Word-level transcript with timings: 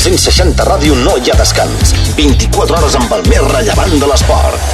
360 0.00 0.64
Ràdio 0.64 0.94
no 0.96 1.12
hi 1.20 1.28
ha 1.28 1.34
descans. 1.36 1.90
24 2.16 2.78
hores 2.78 2.94
amb 2.96 3.10
el 3.12 3.26
més 3.28 3.42
rellevant 3.50 3.92
de 4.00 4.06
l'esport. 4.08 4.70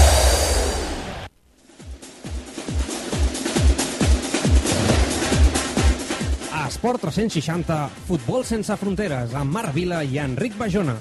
Esport 6.63 7.03
360, 7.09 7.81
futbol 8.07 8.47
sense 8.47 8.79
fronteres, 8.79 9.35
amb 9.35 9.51
Marc 9.59 9.75
Vila 9.75 10.05
i 10.07 10.21
Enric 10.23 10.55
Bajona. 10.61 10.95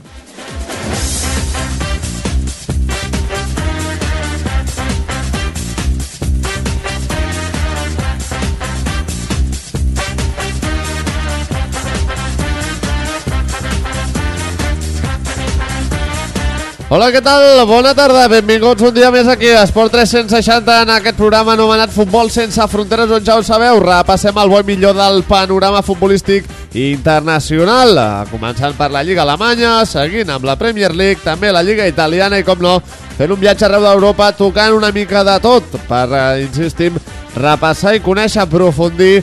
Hola, 16.95 17.09
què 17.11 17.19
tal? 17.19 17.43
Bona 17.67 17.89
tarda, 17.91 18.21
benvinguts 18.31 18.85
un 18.87 18.93
dia 18.95 19.09
més 19.11 19.27
aquí 19.27 19.49
a 19.51 19.65
Esport 19.67 19.91
360 19.91 20.75
en 20.85 20.91
aquest 20.93 21.17
programa 21.19 21.51
anomenat 21.51 21.91
Futbol 21.91 22.29
sense 22.31 22.63
fronteres 22.71 23.11
on 23.11 23.25
ja 23.25 23.35
ho 23.35 23.43
sabeu, 23.43 23.81
repassem 23.83 24.39
el 24.39 24.53
bo 24.53 24.61
millor 24.63 24.95
del 24.95 25.19
panorama 25.27 25.81
futbolístic 25.83 26.47
internacional, 26.71 27.99
començant 28.31 28.79
per 28.79 28.87
la 28.95 29.03
Lliga 29.03 29.25
Alemanya, 29.25 29.81
seguint 29.83 30.31
amb 30.31 30.47
la 30.47 30.55
Premier 30.55 30.93
League, 30.95 31.19
també 31.19 31.51
la 31.51 31.65
Lliga 31.67 31.83
Italiana 31.91 32.39
i 32.39 32.47
com 32.47 32.63
no, 32.63 32.77
fent 33.17 33.35
un 33.35 33.43
viatge 33.43 33.67
arreu 33.67 33.83
d'Europa 33.83 34.31
tocant 34.39 34.79
una 34.79 34.93
mica 34.95 35.27
de 35.27 35.35
tot 35.43 35.75
per, 35.89 36.05
eh, 36.15 36.45
insistim, 36.47 36.95
repassar 37.35 37.97
i 37.99 38.05
conèixer, 38.07 38.47
aprofundir 38.47 39.17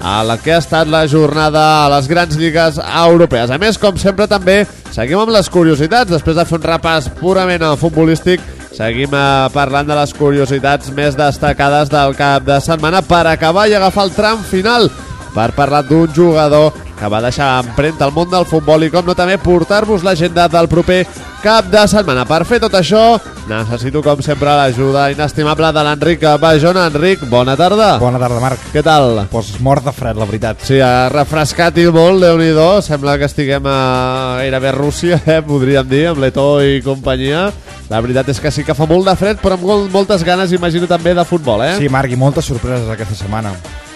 a 0.00 0.22
la 0.26 0.36
que 0.38 0.54
ha 0.54 0.58
estat 0.62 0.88
la 0.90 1.04
jornada 1.08 1.84
a 1.84 1.88
les 1.96 2.08
grans 2.08 2.36
lligues 2.36 2.80
europees. 2.82 3.50
A 3.50 3.58
més, 3.58 3.78
com 3.78 3.96
sempre, 4.00 4.26
també 4.30 4.64
seguim 4.94 5.20
amb 5.22 5.32
les 5.34 5.48
curiositats. 5.50 6.10
Després 6.10 6.36
de 6.36 6.46
fer 6.48 6.58
un 6.58 6.66
repàs 6.66 7.08
purament 7.20 7.62
eh, 7.62 7.72
futbolístic, 7.80 8.42
seguim 8.74 9.14
eh, 9.14 9.24
parlant 9.54 9.88
de 9.88 9.96
les 9.98 10.14
curiositats 10.18 10.92
més 10.96 11.18
destacades 11.18 11.92
del 11.92 12.16
cap 12.18 12.46
de 12.46 12.60
setmana 12.64 13.02
per 13.06 13.26
acabar 13.30 13.68
i 13.68 13.76
agafar 13.78 14.08
el 14.08 14.14
tram 14.16 14.46
final 14.50 14.90
per 15.34 15.50
parlar 15.52 15.82
d'un 15.88 16.10
jugador 16.14 16.72
que 16.98 17.10
va 17.10 17.20
deixar 17.20 17.58
empremta 17.64 18.06
al 18.06 18.14
món 18.14 18.30
del 18.30 18.46
futbol 18.46 18.86
i 18.86 18.90
com 18.92 19.04
no 19.06 19.16
també 19.18 19.36
portar-vos 19.42 20.04
l'agenda 20.06 20.46
del 20.48 20.70
proper 20.70 21.02
cap 21.42 21.66
de 21.68 21.82
setmana. 21.90 22.24
Per 22.24 22.44
fer 22.48 22.60
tot 22.62 22.72
això 22.78 23.18
necessito 23.50 24.00
com 24.00 24.22
sempre 24.24 24.54
l'ajuda 24.56 25.10
inestimable 25.12 25.68
de 25.76 25.84
l'Enric 25.84 26.24
Bajona. 26.40 26.86
Enric, 26.88 27.26
bona 27.28 27.56
tarda. 27.60 27.98
Bona 28.00 28.20
tarda, 28.22 28.40
Marc. 28.40 28.62
Què 28.72 28.82
tal? 28.86 29.26
Pues 29.32 29.52
mort 29.60 29.84
de 29.84 29.92
fred, 29.92 30.16
la 30.16 30.28
veritat. 30.30 30.64
Sí, 30.64 30.80
ha 30.80 31.10
refrescat 31.12 31.76
i 31.82 31.86
molt, 31.92 32.22
déu 32.24 32.40
nhi 32.40 32.52
Sembla 32.84 33.18
que 33.18 33.28
estiguem 33.28 33.66
a 33.66 34.38
gairebé 34.40 34.68
a 34.68 34.72
Rússia, 34.78 35.20
eh, 35.26 35.42
podríem 35.42 35.88
dir, 35.88 36.06
amb 36.08 36.24
l'Eto 36.24 36.62
i 36.62 36.80
companyia. 36.82 37.50
La 37.90 38.00
veritat 38.00 38.28
és 38.28 38.40
que 38.40 38.50
sí 38.50 38.64
que 38.64 38.74
fa 38.74 38.86
molt 38.86 39.04
de 39.04 39.16
fred, 39.16 39.40
però 39.42 39.58
amb 39.58 39.68
molt, 39.68 39.90
moltes 39.92 40.24
ganes, 40.24 40.52
imagino, 40.52 40.86
també 40.86 41.14
de 41.14 41.24
futbol, 41.24 41.62
eh? 41.62 41.74
Sí, 41.76 41.88
Marc, 41.88 42.12
i 42.12 42.16
moltes 42.16 42.46
sorpreses 42.48 42.88
aquesta 42.88 43.14
setmana. 43.14 43.52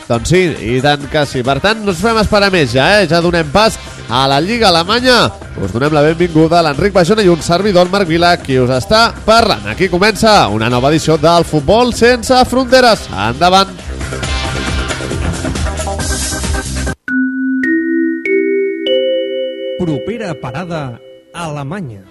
Doncs 0.08 0.30
sí, 0.32 0.40
i 0.64 0.78
tant 0.80 1.02
que 1.12 1.22
sí. 1.28 1.42
Per 1.44 1.58
tant, 1.60 1.82
no 1.84 1.92
ens 1.92 2.00
fem 2.00 2.16
esperar 2.22 2.48
més 2.52 2.72
ja, 2.72 2.86
eh? 2.96 3.08
Ja 3.10 3.20
donem 3.20 3.50
pas 3.52 3.76
a 4.08 4.24
la 4.30 4.38
Lliga 4.40 4.70
Alemanya. 4.70 5.26
Us 5.60 5.74
donem 5.74 5.92
la 5.92 6.04
benvinguda 6.06 6.60
a 6.60 6.64
l'Enric 6.64 6.94
Bajona 6.94 7.24
i 7.26 7.28
un 7.28 7.42
servidor, 7.44 7.90
Marc 7.92 8.08
Vila, 8.08 8.32
qui 8.40 8.56
us 8.56 8.72
està 8.72 9.10
parlant. 9.26 9.66
Aquí 9.68 9.90
comença 9.92 10.46
una 10.54 10.70
nova 10.72 10.88
edició 10.88 11.18
del 11.20 11.44
Futbol 11.44 11.92
sense 11.92 12.40
fronteres. 12.48 13.04
Endavant! 13.12 13.76
Propera 19.78 20.32
parada, 20.40 20.98
Alemanya. 21.34 22.02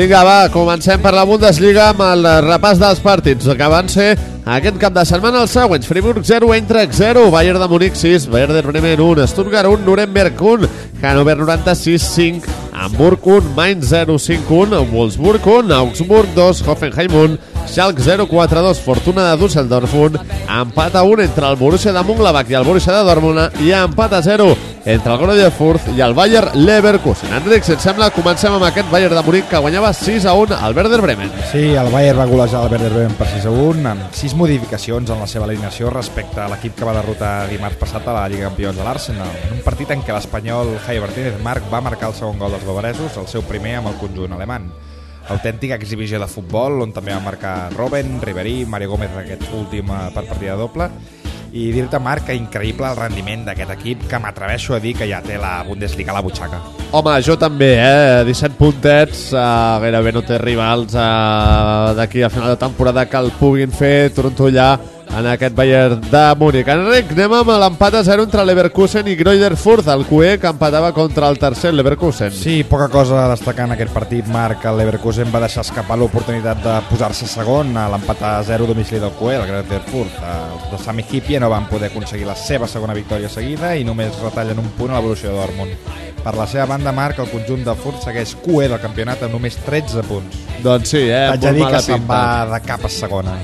Vinga, 0.00 0.22
va, 0.24 0.48
comencem 0.48 0.96
per 1.04 1.10
la 1.12 1.26
Bundesliga 1.28 1.90
amb 1.90 1.98
el 2.06 2.24
repàs 2.46 2.78
dels 2.80 3.02
partits 3.04 3.44
que 3.44 3.66
van 3.68 3.90
ser 3.92 4.14
aquest 4.48 4.78
cap 4.80 4.94
de 4.96 5.02
setmana 5.04 5.42
els 5.44 5.52
següents. 5.52 5.84
Friburg 5.84 6.24
0, 6.24 6.54
Eintracht 6.56 6.96
0, 6.96 7.26
Bayern 7.34 7.60
de 7.60 7.68
Múnich 7.68 7.98
6, 8.00 8.30
Werder 8.32 8.62
Bremen 8.64 8.96
1, 8.96 9.26
Stuttgart 9.28 9.68
1, 9.68 9.84
Nuremberg 9.84 10.40
1, 10.40 10.70
Hannover 11.02 11.36
96 11.42 12.08
5, 12.14 12.48
Hamburg 12.72 13.28
1, 13.28 13.52
Mainz 13.58 13.92
0, 13.92 14.16
5 14.16 14.56
1, 14.62 14.80
Wolfsburg 14.88 15.44
1, 15.44 15.76
Augsburg 15.82 16.32
2, 16.32 16.64
Hoffenheim 16.64 17.20
1, 17.26 17.38
Schalke 17.68 18.00
0, 18.00 18.24
4 18.32 18.66
2, 18.70 18.80
Fortuna 18.80 19.28
de 19.28 19.36
Düsseldorf 19.44 19.92
1, 19.92 20.16
empat 20.62 20.96
a 20.96 21.04
1 21.04 21.28
entre 21.28 21.52
el 21.52 21.60
Borussia 21.60 21.92
de 21.92 22.00
Mönchengladbach 22.00 22.48
i 22.48 22.56
el 22.56 22.64
Borussia 22.64 22.96
de 22.96 23.04
Dortmund 23.04 23.60
i 23.60 23.74
empat 23.76 24.16
a 24.16 24.24
0 24.24 24.54
entre 24.84 25.12
el 25.12 25.18
Greuther 25.18 25.50
Fürth 25.52 25.88
i 25.94 26.00
el 26.00 26.14
Bayer 26.14 26.56
Leverkusen. 26.56 27.32
Enric, 27.36 27.64
si 27.66 27.74
et 27.74 27.82
sembla, 27.82 28.10
comencem 28.14 28.54
amb 28.54 28.64
aquest 28.64 28.88
Bayern 28.90 29.14
de 29.16 29.22
Múnich 29.26 29.48
que 29.50 29.60
guanyava 29.60 29.92
6 29.92 30.26
a 30.26 30.34
1 30.38 30.56
al 30.56 30.76
Werder 30.76 31.00
Bremen. 31.02 31.32
Sí, 31.50 31.64
el 31.76 31.90
Bayern 31.92 32.20
va 32.20 32.26
golejar 32.30 32.64
el 32.64 32.72
Werder 32.72 32.92
Bremen 32.94 33.16
per 33.18 33.28
6 33.28 33.46
a 33.46 33.52
1 33.52 33.88
amb 33.90 34.16
6 34.16 34.36
modificacions 34.40 35.10
en 35.10 35.20
la 35.20 35.28
seva 35.30 35.44
alineació 35.48 35.90
respecte 35.92 36.40
a 36.40 36.48
l'equip 36.48 36.78
que 36.78 36.88
va 36.88 36.96
derrotar 36.96 37.48
dimarts 37.50 37.80
passat 37.80 38.08
a 38.08 38.16
la 38.16 38.28
Lliga 38.28 38.48
Campions 38.48 38.78
de 38.78 38.86
l'Arsenal. 38.86 39.34
En 39.48 39.58
un 39.58 39.64
partit 39.66 39.92
en 39.92 40.04
què 40.06 40.16
l'espanyol 40.16 40.76
Javier 40.86 41.04
Martínez 41.04 41.42
Marc 41.44 41.68
va 41.72 41.84
marcar 41.84 42.10
el 42.10 42.16
segon 42.16 42.40
gol 42.40 42.56
dels 42.56 42.66
bavaresos, 42.66 43.18
el 43.20 43.28
seu 43.28 43.44
primer 43.44 43.76
amb 43.80 43.92
el 43.92 44.00
conjunt 44.00 44.32
alemany. 44.38 44.70
Autèntica 45.30 45.76
exhibició 45.76 46.18
de 46.18 46.26
futbol, 46.26 46.80
on 46.82 46.90
també 46.96 47.12
va 47.14 47.22
marcar 47.22 47.70
Robben, 47.76 48.16
Ribery, 48.24 48.64
Mario 48.66 48.96
Gómez 48.96 49.12
aquest 49.14 49.44
últim 49.54 49.92
eh, 49.92 50.06
per 50.14 50.24
partida 50.26 50.56
doble, 50.58 50.88
i 51.52 51.70
dir-te, 51.74 51.98
Marc, 51.98 52.28
que 52.28 52.36
increïble 52.38 52.86
el 52.86 52.98
rendiment 52.98 53.42
d'aquest 53.48 53.72
equip, 53.74 54.04
que 54.10 54.20
m'atreveixo 54.22 54.76
a 54.76 54.80
dir 54.82 54.94
que 54.98 55.08
ja 55.10 55.18
té 55.24 55.38
la 55.40 55.60
Bundesliga 55.66 56.14
a 56.14 56.18
la 56.18 56.22
butxaca. 56.22 56.60
Home, 56.94 57.16
jo 57.26 57.36
també, 57.38 57.72
eh? 57.78 58.22
17 58.28 58.58
puntets, 58.58 59.26
eh, 59.32 59.42
gairebé 59.82 60.12
no 60.14 60.22
té 60.26 60.38
rivals 60.38 60.94
eh, 60.94 61.94
d'aquí 61.98 62.22
a 62.22 62.30
final 62.30 62.54
de 62.54 62.60
temporada 62.60 63.06
que 63.06 63.18
el 63.18 63.30
puguin 63.38 63.74
fer 63.74 64.10
trontollar 64.14 64.72
en 65.18 65.26
aquest 65.26 65.54
Bayern 65.54 66.00
de 66.00 66.22
Múnich. 66.38 66.68
Enric, 66.70 67.12
anem 67.14 67.34
amb 67.40 67.50
l'empat 67.62 67.96
a 67.98 68.02
0 68.06 68.24
entre 68.26 68.44
Leverkusen 68.46 69.08
i 69.10 69.16
Greuther 69.18 69.56
Fürth, 69.58 69.88
el 69.90 70.04
QE 70.08 70.36
que 70.40 70.50
empatava 70.50 70.92
contra 70.94 71.28
el 71.28 71.38
tercer 71.38 71.72
Leverkusen. 71.74 72.32
Sí, 72.32 72.62
poca 72.64 72.88
cosa 72.88 73.24
a 73.24 73.30
destacar 73.30 73.66
en 73.66 73.74
aquest 73.74 73.92
partit, 73.92 74.26
Marc. 74.30 74.64
El 74.70 74.78
Leverkusen 74.78 75.32
va 75.34 75.42
deixar 75.44 75.64
escapar 75.66 75.98
l'oportunitat 75.98 76.62
de 76.64 76.76
posar-se 76.90 77.28
segon 77.30 77.74
a 77.76 77.88
l'empat 77.92 78.22
a 78.22 78.32
0 78.46 78.68
a 78.68 78.72
domicili 78.72 79.00
del 79.00 79.14
QE, 79.18 79.36
el 79.36 79.46
Greuther 79.48 79.80
Fürth. 79.90 80.20
Els 80.30 80.68
de 80.72 80.82
Sami 80.84 81.06
Hipia 81.10 81.40
no 81.40 81.50
van 81.50 81.66
poder 81.70 81.90
aconseguir 81.90 82.28
la 82.28 82.36
seva 82.38 82.68
segona 82.68 82.94
victòria 82.94 83.28
seguida 83.28 83.74
i 83.76 83.84
només 83.84 84.18
retallen 84.22 84.62
un 84.62 84.70
punt 84.78 84.94
a 84.94 84.98
l'evolució 85.00 85.30
de 85.30 85.38
Dortmund. 85.40 85.90
Per 86.20 86.34
la 86.36 86.46
seva 86.46 86.66
banda, 86.68 86.92
Marc, 86.92 87.18
el 87.18 87.30
conjunt 87.32 87.64
de 87.64 87.74
Fürth 87.80 88.04
segueix 88.04 88.36
QE 88.44 88.68
del 88.68 88.80
campionat 88.82 89.24
amb 89.24 89.34
només 89.38 89.56
13 89.64 90.04
punts. 90.08 90.44
Doncs 90.60 90.94
sí, 90.94 91.06
eh? 91.08 91.26
Haig 91.32 91.42
de 91.48 91.56
dir 91.56 91.66
que 91.66 91.82
se'n 91.82 92.06
va 92.08 92.22
de 92.52 92.62
cap 92.66 92.84
a 92.84 92.92
segona. 92.92 93.38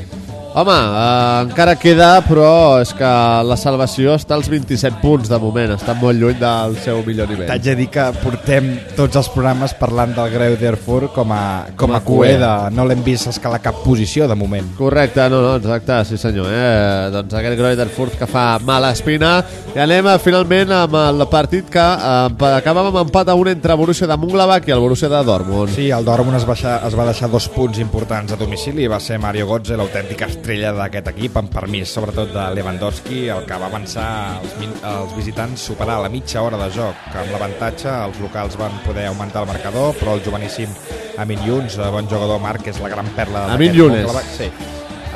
Home, 0.56 0.72
eh, 0.72 1.40
encara 1.44 1.74
queda, 1.76 2.22
però 2.24 2.80
és 2.80 2.88
que 2.96 3.08
la 3.44 3.58
salvació 3.60 4.14
està 4.16 4.38
als 4.38 4.46
27 4.48 5.02
punts 5.02 5.28
de 5.28 5.36
moment, 5.36 5.74
està 5.74 5.92
molt 6.00 6.16
lluny 6.16 6.38
del 6.40 6.78
seu 6.80 7.02
millor 7.04 7.28
nivell. 7.28 7.50
T'haig 7.50 7.66
de 7.66 7.74
dir 7.76 7.86
que 7.92 8.06
portem 8.22 8.70
tots 8.96 9.20
els 9.20 9.28
programes 9.34 9.74
parlant 9.76 10.14
del 10.16 10.30
Greuther 10.32 10.78
Fürth 10.80 11.12
com 11.12 11.34
a, 11.36 11.40
com 11.76 11.92
Com 11.92 11.98
a 11.98 12.00
a 12.00 12.38
de, 12.40 12.52
no 12.72 12.86
l'hem 12.88 13.02
vist 13.04 13.28
escalar 13.28 13.58
cap 13.60 13.82
posició 13.84 14.24
de 14.30 14.34
moment. 14.34 14.70
Correcte, 14.78 15.26
no, 15.28 15.42
no, 15.44 15.50
exacte, 15.60 15.98
sí 16.08 16.16
senyor. 16.16 16.48
Eh? 16.48 17.10
Doncs 17.12 17.36
aquest 17.36 17.58
Greuther 17.60 17.88
Fürth 17.92 18.16
que 18.16 18.26
fa 18.26 18.46
mala 18.64 18.94
espina. 18.96 19.34
I 19.74 19.84
anem 19.84 20.08
eh, 20.08 20.16
finalment 20.24 20.72
amb 20.72 20.96
el 21.02 21.26
partit 21.28 21.68
que 21.68 21.84
eh, 21.84 22.48
acabava 22.54 22.94
amb 22.94 23.02
empat 23.02 23.28
a 23.28 23.36
un 23.36 23.52
entre 23.52 23.76
Borussia 23.76 24.08
de 24.08 24.16
Mönchengladbach 24.16 24.72
i 24.72 24.72
el 24.72 24.80
Borussia 24.80 25.12
de 25.12 25.20
Dortmund. 25.20 25.76
Sí, 25.76 25.90
el 25.92 26.08
Dortmund 26.08 26.40
es, 26.40 26.48
baixa, 26.48 26.78
es 26.88 26.96
va 26.96 27.10
deixar 27.12 27.28
dos 27.28 27.52
punts 27.52 27.84
importants 27.84 28.32
a 28.32 28.40
domicili 28.40 28.88
i 28.88 28.90
va 28.96 29.04
ser 29.04 29.20
Mario 29.20 29.52
Götze 29.52 29.76
l'autèntica 29.76 30.24
estrella 30.24 30.45
d'aquest 30.46 31.08
equip, 31.10 31.36
amb 31.40 31.50
permís 31.50 31.90
sobretot 31.90 32.30
de 32.30 32.44
Lewandowski, 32.54 33.24
el 33.34 33.42
que 33.48 33.58
va 33.58 33.66
avançar 33.66 34.06
els, 34.38 34.54
els 34.78 35.16
visitants 35.16 35.66
superar 35.72 35.98
la 36.04 36.12
mitja 36.12 36.44
hora 36.46 36.60
de 36.60 36.70
joc, 36.70 37.08
amb 37.10 37.34
l'avantatge 37.34 37.90
els 37.90 38.20
locals 38.22 38.54
van 38.60 38.78
poder 38.86 39.08
augmentar 39.10 39.42
el 39.42 39.50
marcador, 39.50 39.94
però 39.98 40.14
el 40.14 40.22
joveníssim 40.22 40.70
Amin 41.18 41.38
eh, 41.40 41.90
bon 41.90 42.08
jugador 42.08 42.40
Marc, 42.40 42.66
és 42.68 42.78
la 42.78 42.90
gran 42.92 43.06
perla 43.16 43.46
d'aquest. 43.48 43.78
Mönchengladbach. 43.80 44.32
Sí. 44.36 44.50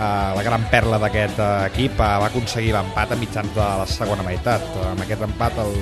Uh, 0.00 0.32
la 0.32 0.43
gran 0.43 0.62
perla 0.73 0.97
d'aquest 0.97 1.38
uh, 1.38 1.67
equip 1.69 1.99
uh, 1.99 2.15
va 2.23 2.31
aconseguir 2.31 2.73
l'empat 2.73 3.12
a 3.12 3.19
mitjans 3.21 3.53
de 3.53 3.67
la 3.82 3.87
segona 3.87 4.25
meitat. 4.25 4.65
Amb 4.88 5.05
aquest 5.05 5.27
empat 5.27 5.61
el 5.61 5.77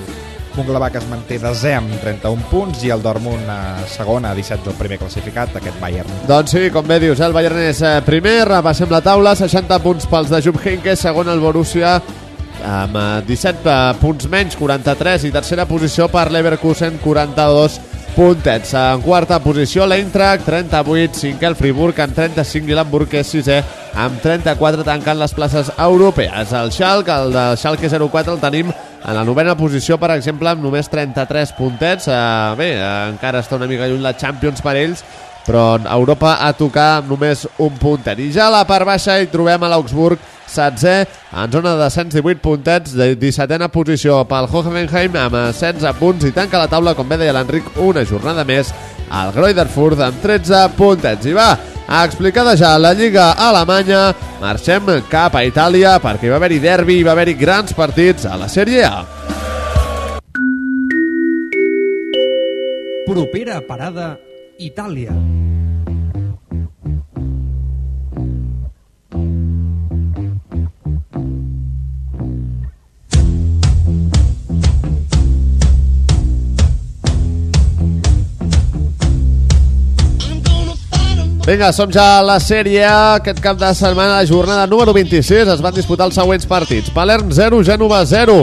Mönchengladbach 0.58 0.96
es 0.98 1.06
manté 1.06 1.36
desè 1.38 1.76
amb 1.78 1.92
31 2.02 2.48
punts 2.50 2.80
i 2.82 2.90
el 2.90 3.02
Dortmund 3.04 3.46
uh, 3.46 3.84
segon 3.86 4.26
a 4.26 4.32
17 4.34 4.72
el 4.72 4.76
primer 4.78 4.98
classificat, 4.98 5.54
aquest 5.60 5.78
Bayern. 5.78 6.10
Doncs 6.26 6.54
sí, 6.56 6.64
com 6.74 6.86
bé 6.86 6.98
dius, 6.98 7.20
eh, 7.20 7.28
el 7.28 7.36
Bayern 7.36 7.60
és 7.62 7.82
eh, 7.86 7.92
primer, 8.06 8.40
repassem 8.48 8.90
la 8.90 9.00
taula, 9.04 9.36
60 9.38 9.78
punts 9.84 10.08
pels 10.10 10.32
de 10.32 10.40
Jupp 10.42 10.58
Heynckes, 10.64 11.04
segon 11.06 11.30
el 11.30 11.38
Borussia 11.44 12.00
amb 12.66 12.98
eh, 12.98 13.06
17 13.28 13.70
eh, 13.70 13.76
punts 14.02 14.26
menys, 14.32 14.58
43, 14.58 15.28
i 15.28 15.34
tercera 15.38 15.68
posició 15.70 16.10
per 16.10 16.26
Leverkusen, 16.34 16.98
42 17.04 17.78
puntets. 18.18 18.72
En 18.74 19.02
quarta 19.04 19.36
posició 19.38 19.84
l'Eintracht, 19.86 20.42
38, 20.48 21.20
cinquè 21.20 21.46
el 21.46 21.54
Friburg 21.58 22.00
amb 22.02 22.16
35 22.16 22.72
i 22.72 22.74
l'Hamburg 22.74 23.12
és 23.20 23.30
sisè 23.30 23.58
amb 23.94 24.18
34 24.24 24.82
tancant 24.86 25.20
les 25.20 25.34
places 25.36 25.70
europees. 25.76 26.50
El 26.50 26.72
Schalke, 26.74 27.14
el 27.14 27.30
de 27.36 27.44
Schalke 27.60 27.90
04 27.92 28.34
el 28.34 28.42
tenim 28.42 28.72
en 28.72 29.14
la 29.14 29.22
novena 29.22 29.54
posició, 29.56 30.00
per 30.02 30.10
exemple, 30.16 30.50
amb 30.50 30.66
només 30.66 30.90
33 30.90 31.54
puntets. 31.54 32.10
Uh, 32.10 32.56
bé, 32.58 32.72
uh, 32.80 33.06
encara 33.12 33.44
està 33.44 33.54
una 33.60 33.70
mica 33.70 33.86
lluny 33.86 34.02
la 34.02 34.16
Champions 34.18 34.64
per 34.66 34.74
ells, 34.80 35.04
però 35.46 35.78
Europa 35.78 36.40
a 36.42 36.50
tocar 36.58 36.88
amb 36.96 37.14
només 37.14 37.46
un 37.62 37.78
puntet. 37.78 38.18
I 38.18 38.32
ja 38.34 38.48
a 38.48 38.56
la 38.56 38.64
part 38.66 38.88
baixa 38.88 39.20
hi 39.20 39.30
trobem 39.30 39.62
a 39.62 39.70
l'Augsburg, 39.70 40.18
setzè, 40.52 40.96
en 41.32 41.52
zona 41.52 41.74
de 41.78 41.88
118 41.90 42.42
puntets, 42.44 42.94
de 42.96 43.12
17a 43.18 43.70
posició 43.72 44.22
pel 44.28 44.48
Hoffenheim 44.50 45.16
amb 45.20 45.38
16 45.52 45.96
punts 46.00 46.28
i 46.28 46.34
tanca 46.36 46.60
la 46.60 46.70
taula, 46.70 46.94
com 46.98 47.08
bé 47.08 47.20
deia 47.20 47.34
l'Enric, 47.36 47.70
una 47.84 48.04
jornada 48.08 48.44
més 48.48 48.72
al 49.10 49.32
Groiderfurt 49.36 50.00
amb 50.04 50.20
13 50.24 50.64
puntets. 50.78 51.28
I 51.28 51.36
va, 51.36 51.50
a 51.88 52.04
explicar 52.04 52.56
ja 52.56 52.76
la 52.78 52.92
Lliga 52.92 53.32
Alemanya, 53.32 54.12
marxem 54.42 54.90
cap 55.08 55.34
a 55.34 55.44
Itàlia 55.48 55.96
perquè 56.02 56.28
hi 56.28 56.34
va 56.34 56.36
haver-hi 56.40 56.60
derbi, 56.64 57.00
i 57.00 57.06
va 57.06 57.16
haver-hi 57.16 57.34
grans 57.38 57.72
partits 57.72 58.28
a 58.28 58.36
la 58.36 58.48
Sèrie 58.48 58.84
A. 58.84 59.04
Propera 63.08 63.62
parada, 63.66 64.18
Itàlia. 64.58 65.27
Vinga, 81.48 81.70
som 81.72 81.88
ja 81.88 82.18
a 82.18 82.20
la 82.20 82.34
sèrie. 82.44 82.82
Aquest 82.84 83.38
cap 83.40 83.56
de 83.56 83.70
setmana, 83.72 84.18
la 84.18 84.26
jornada 84.28 84.66
número 84.68 84.92
26, 84.92 85.48
es 85.48 85.62
van 85.64 85.72
disputar 85.72 86.04
els 86.10 86.18
següents 86.20 86.44
partits. 86.44 86.92
Palerm 86.92 87.30
0, 87.32 87.62
Gènova 87.64 88.02
0, 88.04 88.34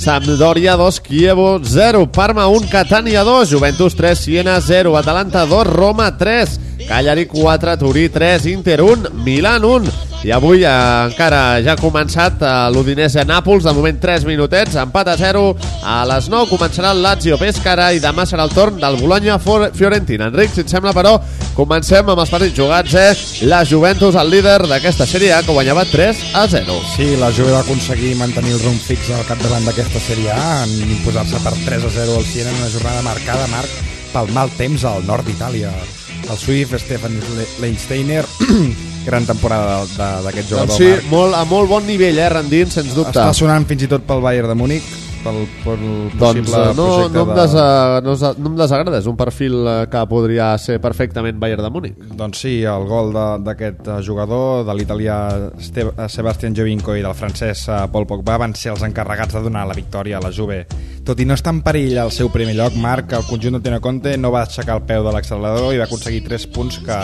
Sampdoria 0.00 0.78
2, 0.80 1.02
Kievo 1.04 1.58
0, 1.60 2.06
Parma 2.08 2.48
1, 2.48 2.70
Catania 2.72 3.20
2, 3.28 3.52
Juventus 3.52 3.98
3, 4.00 4.16
Siena 4.16 4.56
0, 4.64 4.96
Atalanta 4.96 5.44
2, 5.44 5.60
Roma 5.74 6.08
3, 6.16 6.56
Cagliari 6.88 7.26
4, 7.28 7.76
Turí 7.84 8.08
3, 8.08 8.46
Inter 8.56 8.80
1, 8.80 9.12
Milan 9.12 9.68
1. 9.68 10.13
I 10.24 10.30
avui 10.32 10.62
eh, 10.64 10.68
encara 11.04 11.60
ja 11.60 11.74
ha 11.74 11.76
començat 11.76 12.40
eh, 12.40 12.50
l'Udinese 12.72 13.20
a 13.20 13.26
Nàpols, 13.28 13.66
de 13.66 13.72
moment 13.76 13.98
3 14.00 14.22
minutets, 14.24 14.78
empat 14.80 15.10
a 15.12 15.16
0. 15.20 15.42
A 15.84 15.98
les 16.08 16.30
9 16.32 16.48
començarà 16.48 16.94
el 16.94 17.02
Lazio 17.04 17.36
Pescara 17.36 17.90
i 17.92 18.00
demà 18.00 18.24
serà 18.24 18.46
el 18.48 18.54
torn 18.56 18.78
del 18.80 18.96
Bologna-Fiorentina. 19.02 20.30
Enric, 20.32 20.54
si 20.54 20.62
et 20.64 20.72
sembla, 20.72 20.94
però, 20.96 21.18
comencem 21.58 22.08
amb 22.08 22.22
els 22.24 22.32
partits 22.32 22.56
jugats, 22.56 22.94
eh? 22.96 23.10
La 23.50 23.60
Juventus, 23.68 24.16
el 24.16 24.32
líder 24.32 24.62
d'aquesta 24.70 25.04
sèrie 25.04 25.34
A, 25.36 25.42
que 25.44 25.52
guanyava 25.52 25.84
3 25.92 26.24
a 26.40 26.46
0. 26.48 26.78
Sí, 26.94 27.10
la 27.20 27.28
Juve 27.36 27.52
va 27.52 27.60
aconseguir 27.60 28.14
mantenir 28.16 28.56
el 28.56 28.64
rumb 28.64 28.80
fix 28.80 29.12
al 29.12 29.28
capdavant 29.28 29.68
d'aquesta 29.68 30.00
sèrie 30.06 30.32
A 30.32 30.64
en 30.64 30.72
imposar-se 30.86 31.42
per 31.44 31.52
3 31.66 31.84
a 31.84 31.92
0 31.98 32.16
al 32.16 32.24
Siena 32.24 32.48
en 32.48 32.64
una 32.64 32.72
jornada 32.72 33.04
marcada, 33.04 33.44
Marc, 33.52 33.76
pel 34.16 34.32
mal 34.32 34.56
temps 34.56 34.88
al 34.88 35.04
nord 35.04 35.28
d'Itàlia. 35.28 35.76
El 36.24 36.40
suïf 36.40 36.72
Stefan 36.80 37.20
Leinsteiner 37.60 38.24
gran 39.04 39.24
temporada 39.28 39.80
d'aquest 40.24 40.50
jugador. 40.50 40.68
Doncs 40.68 40.78
sí, 40.80 40.90
Marc. 40.90 41.08
molt, 41.10 41.34
a 41.38 41.44
molt 41.44 41.68
bon 41.70 41.86
nivell, 41.86 42.18
eh, 42.18 42.28
rendint, 42.32 42.70
sens 42.72 42.94
dubte. 42.94 43.12
Està 43.14 43.32
sonant 43.36 43.66
fins 43.68 43.82
i 43.84 43.90
tot 43.90 44.02
pel 44.08 44.22
Bayern 44.24 44.48
de 44.48 44.54
Múnich, 44.58 44.86
pel, 45.24 45.42
pel 45.64 45.84
Doncs 45.84 46.18
possible 46.20 46.58
eh, 46.60 46.72
no, 46.76 46.86
projecte 46.86 47.14
no, 47.16 47.22
em 47.24 47.28
de... 47.30 47.36
desa, 47.40 47.66
no, 48.04 48.14
no 48.44 48.50
em 48.52 48.56
desagrada, 48.60 48.98
és 49.00 49.06
un 49.08 49.16
perfil 49.16 49.54
eh, 49.66 49.76
que 49.92 50.02
podria 50.10 50.50
ser 50.60 50.78
perfectament 50.84 51.38
Bayern 51.40 51.64
de 51.64 51.70
Múnich. 51.72 51.96
Doncs 52.16 52.42
sí, 52.44 52.54
el 52.68 52.84
gol 52.90 53.12
de- 53.14 53.38
d'aquest 53.46 53.88
eh, 53.88 54.00
jugador, 54.04 54.64
de 54.68 54.74
l'italià 54.76 55.18
eh, 55.60 56.08
Sebastian 56.08 56.56
Jovinko 56.56 56.96
i 56.96 57.02
del 57.04 57.14
francès 57.16 57.68
eh, 57.68 57.80
Paul 57.92 58.06
Pogba 58.10 58.36
van 58.40 58.54
ser 58.54 58.72
els 58.74 58.82
encarregats 58.84 59.34
de 59.36 59.44
donar 59.46 59.66
la 59.68 59.74
victòria 59.78 60.18
a 60.18 60.24
la 60.24 60.32
Juve. 60.32 60.64
Tot 61.04 61.20
i 61.20 61.26
no 61.28 61.34
estar 61.36 61.52
en 61.52 61.58
perill 61.60 61.98
al 62.00 62.08
seu 62.16 62.30
primer 62.32 62.54
lloc, 62.56 62.78
Marc, 62.80 63.10
el 63.12 63.26
conjunt 63.28 63.58
de 63.60 63.76
Conte 63.84 64.14
no 64.16 64.30
va 64.32 64.46
aixecar 64.46 64.78
el 64.78 64.86
peu 64.88 65.02
de 65.04 65.10
l'accelerador 65.12 65.74
i 65.74 65.80
va 65.80 65.84
aconseguir 65.84 66.22
3 66.24 66.46
punts 66.54 66.78
que, 66.80 66.96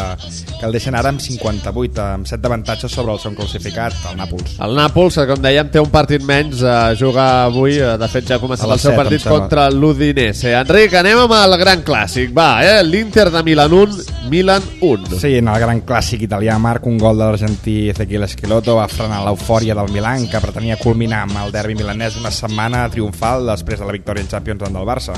que 0.54 0.64
el 0.64 0.72
deixen 0.72 0.96
ara 0.96 1.10
amb 1.12 1.20
58, 1.20 2.00
amb 2.16 2.28
7 2.30 2.40
d'avantatges 2.40 2.94
sobre 2.96 3.12
el 3.12 3.20
segon 3.20 3.36
classificat, 3.36 3.92
el 4.08 4.16
Nàpols. 4.16 4.54
El 4.64 4.78
Nàpols, 4.78 5.18
com 5.28 5.42
dèiem, 5.44 5.68
té 5.68 5.82
un 5.84 5.90
partit 5.92 6.24
menys, 6.24 6.62
eh, 6.64 6.94
juga 6.96 7.26
avui, 7.50 7.76
eh, 7.76 7.98
de 8.00 8.08
fet 8.08 8.30
ja 8.30 8.38
ha 8.38 8.40
A 8.40 8.44
començat 8.46 8.70
el 8.70 8.78
seu 8.78 8.88
set, 8.88 8.94
em 8.94 9.02
partit 9.02 9.20
sembla. 9.26 9.38
contra 9.38 9.66
l'Udinese. 9.68 10.54
Enric, 10.62 10.96
anem 11.02 11.20
amb 11.26 11.36
el 11.36 11.58
gran 11.60 11.84
clàssic, 11.84 12.32
va, 12.32 12.48
eh? 12.64 12.80
l'Inter 12.82 13.28
de 13.30 13.44
Milan 13.44 13.76
1, 13.82 14.00
Milan 14.30 14.64
1. 14.80 15.20
Sí, 15.20 15.34
en 15.42 15.52
el 15.52 15.60
gran 15.60 15.84
clàssic 15.84 16.24
italià, 16.24 16.56
Marc, 16.58 16.86
un 16.88 16.96
gol 16.96 17.20
de 17.20 17.26
l'argentí 17.26 17.76
Ezequiel 17.92 18.24
Esqueloto 18.24 18.78
va 18.80 18.88
frenar 18.88 19.20
l'eufòria 19.26 19.76
del 19.76 19.92
Milan, 19.92 20.24
que 20.30 20.40
pretenia 20.40 20.80
culminar 20.80 21.26
amb 21.26 21.44
el 21.44 21.52
derbi 21.52 21.76
milanès 21.76 22.16
una 22.16 22.32
setmana 22.32 22.86
triomfal 22.88 23.44
després 23.52 23.80
de 23.80 23.89
la 23.90 23.98
victòria 23.98 24.22
en 24.22 24.30
Champions 24.30 24.62
del 24.62 24.86
Barça. 24.86 25.14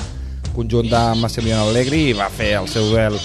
Conjunt 0.56 0.88
de 0.88 1.02
Massimiliano 1.20 1.68
Allegri 1.68 2.12
va 2.16 2.28
fer 2.32 2.54
el 2.58 2.68
seu 2.68 2.88
duel 2.90 3.16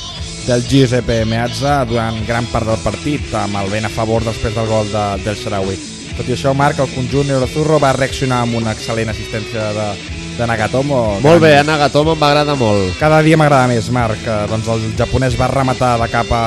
del 0.48 0.64
Giuseppe 0.64 1.24
Meazza 1.28 1.82
durant 1.88 2.22
gran 2.28 2.48
part 2.52 2.68
del 2.68 2.80
partit, 2.84 3.34
amb 3.36 3.60
el 3.60 3.72
vent 3.72 3.88
a 3.88 3.92
favor 3.92 4.24
després 4.24 4.56
del 4.56 4.70
gol 4.70 4.88
de, 4.92 5.06
del 5.26 5.40
Sharawi. 5.40 5.76
Tot 6.18 6.30
i 6.30 6.36
això, 6.36 6.54
Marc, 6.56 6.80
el 6.80 6.94
conjunt 6.96 7.30
Eurozurro 7.36 7.82
va 7.84 7.96
reaccionar 7.96 8.42
amb 8.46 8.56
una 8.60 8.74
excel·lent 8.76 9.12
assistència 9.12 9.68
de, 9.76 9.90
de 10.38 10.48
Nagatomo. 10.48 11.20
Molt 11.24 11.42
bé, 11.42 11.58
eh, 11.60 11.64
Nagatomo 11.66 12.16
m'agrada 12.16 12.56
molt. 12.56 12.94
Cada 13.00 13.22
dia 13.26 13.38
m'agrada 13.38 13.68
més, 13.72 13.90
Marc. 13.94 14.22
Doncs 14.52 14.68
el 14.74 14.84
japonès 14.98 15.38
va 15.40 15.50
rematar 15.52 15.96
de 16.02 16.08
cap 16.14 16.30
a 16.32 16.44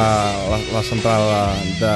la, 0.50 0.60
la 0.76 0.82
centrada 0.86 1.40
de, 1.80 1.94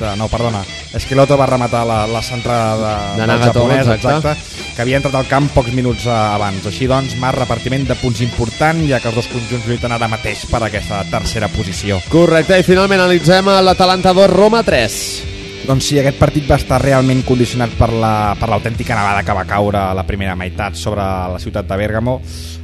de... 0.00 0.16
No, 0.18 0.28
perdona. 0.32 0.64
Esquiloto 0.96 1.36
va 1.38 1.46
rematar 1.46 1.84
la, 1.86 2.00
la 2.10 2.22
centrada 2.24 2.74
de, 2.80 3.20
De 3.20 3.28
Nagatomo, 3.30 3.68
japonès, 3.70 3.92
exacte. 3.94 4.34
que 4.74 4.82
havia 4.82 4.98
entrat 4.98 5.14
al 5.20 5.30
camp 5.30 5.48
pocs 5.54 5.74
minuts 5.76 6.08
eh, 6.08 6.16
abans. 6.16 6.66
Així 6.66 6.90
doncs, 6.90 7.14
Marc, 7.22 7.38
repartiment 7.44 7.86
de 7.86 7.98
punts 8.00 8.24
important, 8.26 8.82
ja 8.90 9.00
que 9.00 9.12
els 9.12 9.20
dos 9.20 9.30
conjunts 9.30 9.68
lluiten 9.68 9.94
ara 9.94 10.10
mateix 10.10 10.46
per 10.50 10.64
aquesta 10.66 11.04
tercera 11.12 11.52
posició. 11.54 12.00
Correcte, 12.10 12.58
i 12.58 12.66
finalment 12.66 13.04
analitzem 13.06 13.54
l'Atalanta 13.62 14.16
2, 14.16 14.30
Roma 14.34 14.64
3. 14.66 15.35
Doncs 15.66 15.84
sí, 15.88 15.96
aquest 15.98 16.18
partit 16.20 16.44
va 16.46 16.58
estar 16.60 16.78
realment 16.82 17.24
condicionat 17.26 17.72
per 17.78 17.88
la- 17.92 18.36
per 18.38 18.48
l'autèntica 18.48 18.94
la, 18.94 19.00
nevada 19.02 19.22
que 19.24 19.32
va 19.34 19.44
caure 19.44 19.78
a 19.78 19.94
la 19.94 20.04
primera 20.06 20.36
meitat 20.36 20.74
sobre 20.74 21.02
la 21.02 21.38
ciutat 21.40 21.66
de 21.66 21.76
Bèrgamo. 21.76 22.20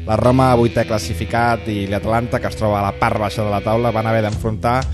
La 0.06 0.16
Roma, 0.16 0.54
vuitè 0.54 0.84
classificat, 0.86 1.66
i 1.68 1.86
l'Atalanta, 1.88 2.38
que 2.38 2.46
es 2.46 2.56
troba 2.56 2.78
a 2.78 2.82
la 2.82 2.92
part 2.98 3.18
baixa 3.18 3.42
de 3.42 3.50
la 3.50 3.60
taula, 3.60 3.90
van 3.90 4.06
haver 4.06 4.22
d'enfrontar 4.22 4.84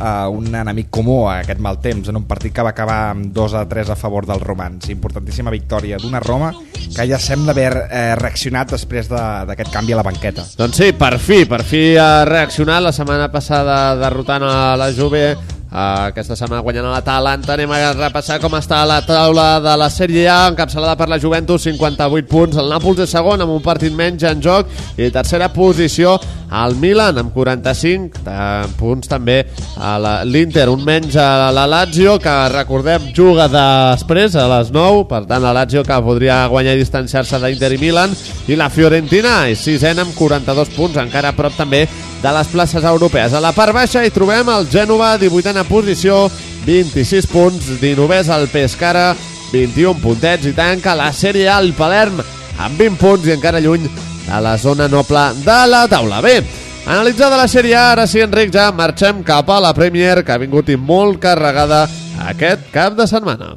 uh, 0.00 0.28
un 0.30 0.54
enemic 0.54 0.88
comú 0.88 1.26
a 1.28 1.40
aquest 1.40 1.60
mal 1.60 1.78
temps, 1.80 2.08
en 2.08 2.16
un 2.16 2.24
partit 2.24 2.52
que 2.54 2.62
va 2.62 2.70
acabar 2.70 3.10
amb 3.10 3.32
2 3.34 3.54
a 3.54 3.66
3 3.68 3.90
a 3.90 3.96
favor 3.96 4.24
dels 4.26 4.42
romans. 4.42 4.88
Importantíssima 4.88 5.50
victòria 5.50 5.98
d'una 5.98 6.20
Roma 6.20 6.52
que 6.94 7.06
ja 7.06 7.18
sembla 7.18 7.52
haver 7.52 7.72
eh, 7.90 8.14
reaccionat 8.16 8.70
després 8.70 9.08
de- 9.10 9.44
d'aquest 9.46 9.70
canvi 9.72 9.92
a 9.92 9.96
la 9.96 10.02
banqueta. 10.02 10.44
Doncs 10.56 10.76
sí, 10.76 10.92
per 10.92 11.18
fi, 11.18 11.44
per 11.44 11.62
fi 11.64 11.96
ha 11.98 12.24
reaccionat 12.24 12.80
la 12.82 12.92
setmana 12.92 13.30
passada 13.30 13.94
derrotant 13.96 14.42
a 14.42 14.76
la 14.76 14.90
Juve 14.92 15.36
aquesta 15.68 16.32
setmana 16.32 16.62
guanyant 16.64 16.86
a 16.88 16.94
l'Atalanta 16.94 17.52
anem 17.52 17.72
a 17.76 17.92
repassar 17.92 18.38
com 18.40 18.54
està 18.56 18.80
la 18.88 19.02
taula 19.04 19.58
de 19.60 19.74
la 19.76 19.90
Sèrie 19.92 20.24
A 20.32 20.48
encapçalada 20.48 20.96
per 20.96 21.10
la 21.12 21.20
Juventus 21.20 21.66
58 21.68 22.28
punts, 22.30 22.56
el 22.56 22.72
Nàpols 22.72 23.04
és 23.04 23.12
segon 23.12 23.44
amb 23.44 23.52
un 23.52 23.62
partit 23.64 23.92
menys 23.92 24.24
en 24.24 24.40
joc 24.40 24.72
i 24.96 25.10
tercera 25.12 25.50
posició 25.52 26.16
al 26.50 26.76
Milan 26.80 27.18
amb 27.20 27.34
45 27.34 28.22
uh, 28.24 28.64
punts 28.78 29.10
també 29.10 29.42
a 29.76 30.24
l'Inter, 30.24 30.68
un 30.72 30.82
menys 30.84 31.18
a 31.20 31.50
la 31.52 31.66
Lazio 31.68 32.16
que 32.22 32.34
recordem 32.54 33.10
juga 33.16 33.48
després 33.52 34.36
a 34.36 34.48
les 34.56 34.72
9, 34.72 35.04
per 35.10 35.24
tant 35.28 35.44
la 35.44 35.52
Lazio 35.52 35.84
que 35.84 36.00
podria 36.04 36.40
guanyar 36.48 36.76
i 36.76 36.82
distanciar-se 36.82 37.40
d'Inter 37.42 37.74
i 37.76 37.80
Milan. 37.82 38.14
I 38.48 38.56
la 38.56 38.70
Fiorentina 38.72 39.42
és 39.52 39.60
sisena 39.60 40.06
amb 40.06 40.16
42 40.16 40.72
punts, 40.76 41.00
encara 41.02 41.32
a 41.32 41.36
prop 41.36 41.56
també 41.58 41.84
de 42.22 42.32
les 42.34 42.48
places 42.50 42.84
europees. 42.84 43.34
A 43.34 43.42
la 43.42 43.52
part 43.54 43.74
baixa 43.74 44.02
hi 44.04 44.10
trobem 44.14 44.48
el 44.50 44.66
Gènova, 44.72 45.12
18a 45.58 45.66
posició, 45.66 46.28
26 46.66 47.26
punts, 47.32 47.66
19è 47.80 48.20
el 48.36 48.46
Pescara, 48.52 49.10
21 49.50 49.98
puntets 50.02 50.46
i 50.46 50.52
tanca 50.54 50.94
la 50.94 51.10
Sèrie 51.10 51.48
A 51.48 51.58
el 51.58 51.72
Palerm 51.74 52.20
amb 52.58 52.78
20 52.78 52.98
punts 53.00 53.26
i 53.26 53.34
encara 53.34 53.62
lluny 53.64 53.88
de 53.88 54.40
la 54.44 54.56
zona 54.58 54.88
noble 54.88 55.24
de 55.42 55.58
la 55.66 55.86
taula. 55.90 56.20
Bé, 56.22 56.42
analitzada 56.86 57.40
la 57.40 57.48
Sèrie 57.50 57.74
A, 57.74 57.92
ara 57.96 58.06
sí, 58.06 58.20
Enric, 58.22 58.52
ja 58.54 58.70
marxem 58.70 59.24
cap 59.26 59.50
a 59.50 59.58
la 59.60 59.74
Premier, 59.74 60.22
que 60.22 60.36
ha 60.36 60.38
vingut 60.38 60.68
i 60.70 60.76
molt 60.76 61.18
carregada 61.22 61.86
aquest 62.28 62.70
cap 62.70 62.94
de 62.94 63.08
setmana. 63.10 63.56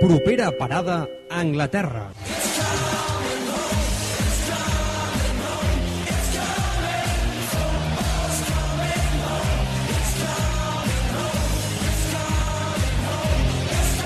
Propera 0.00 0.52
parada, 0.56 1.04
Anglaterra. 1.28 2.08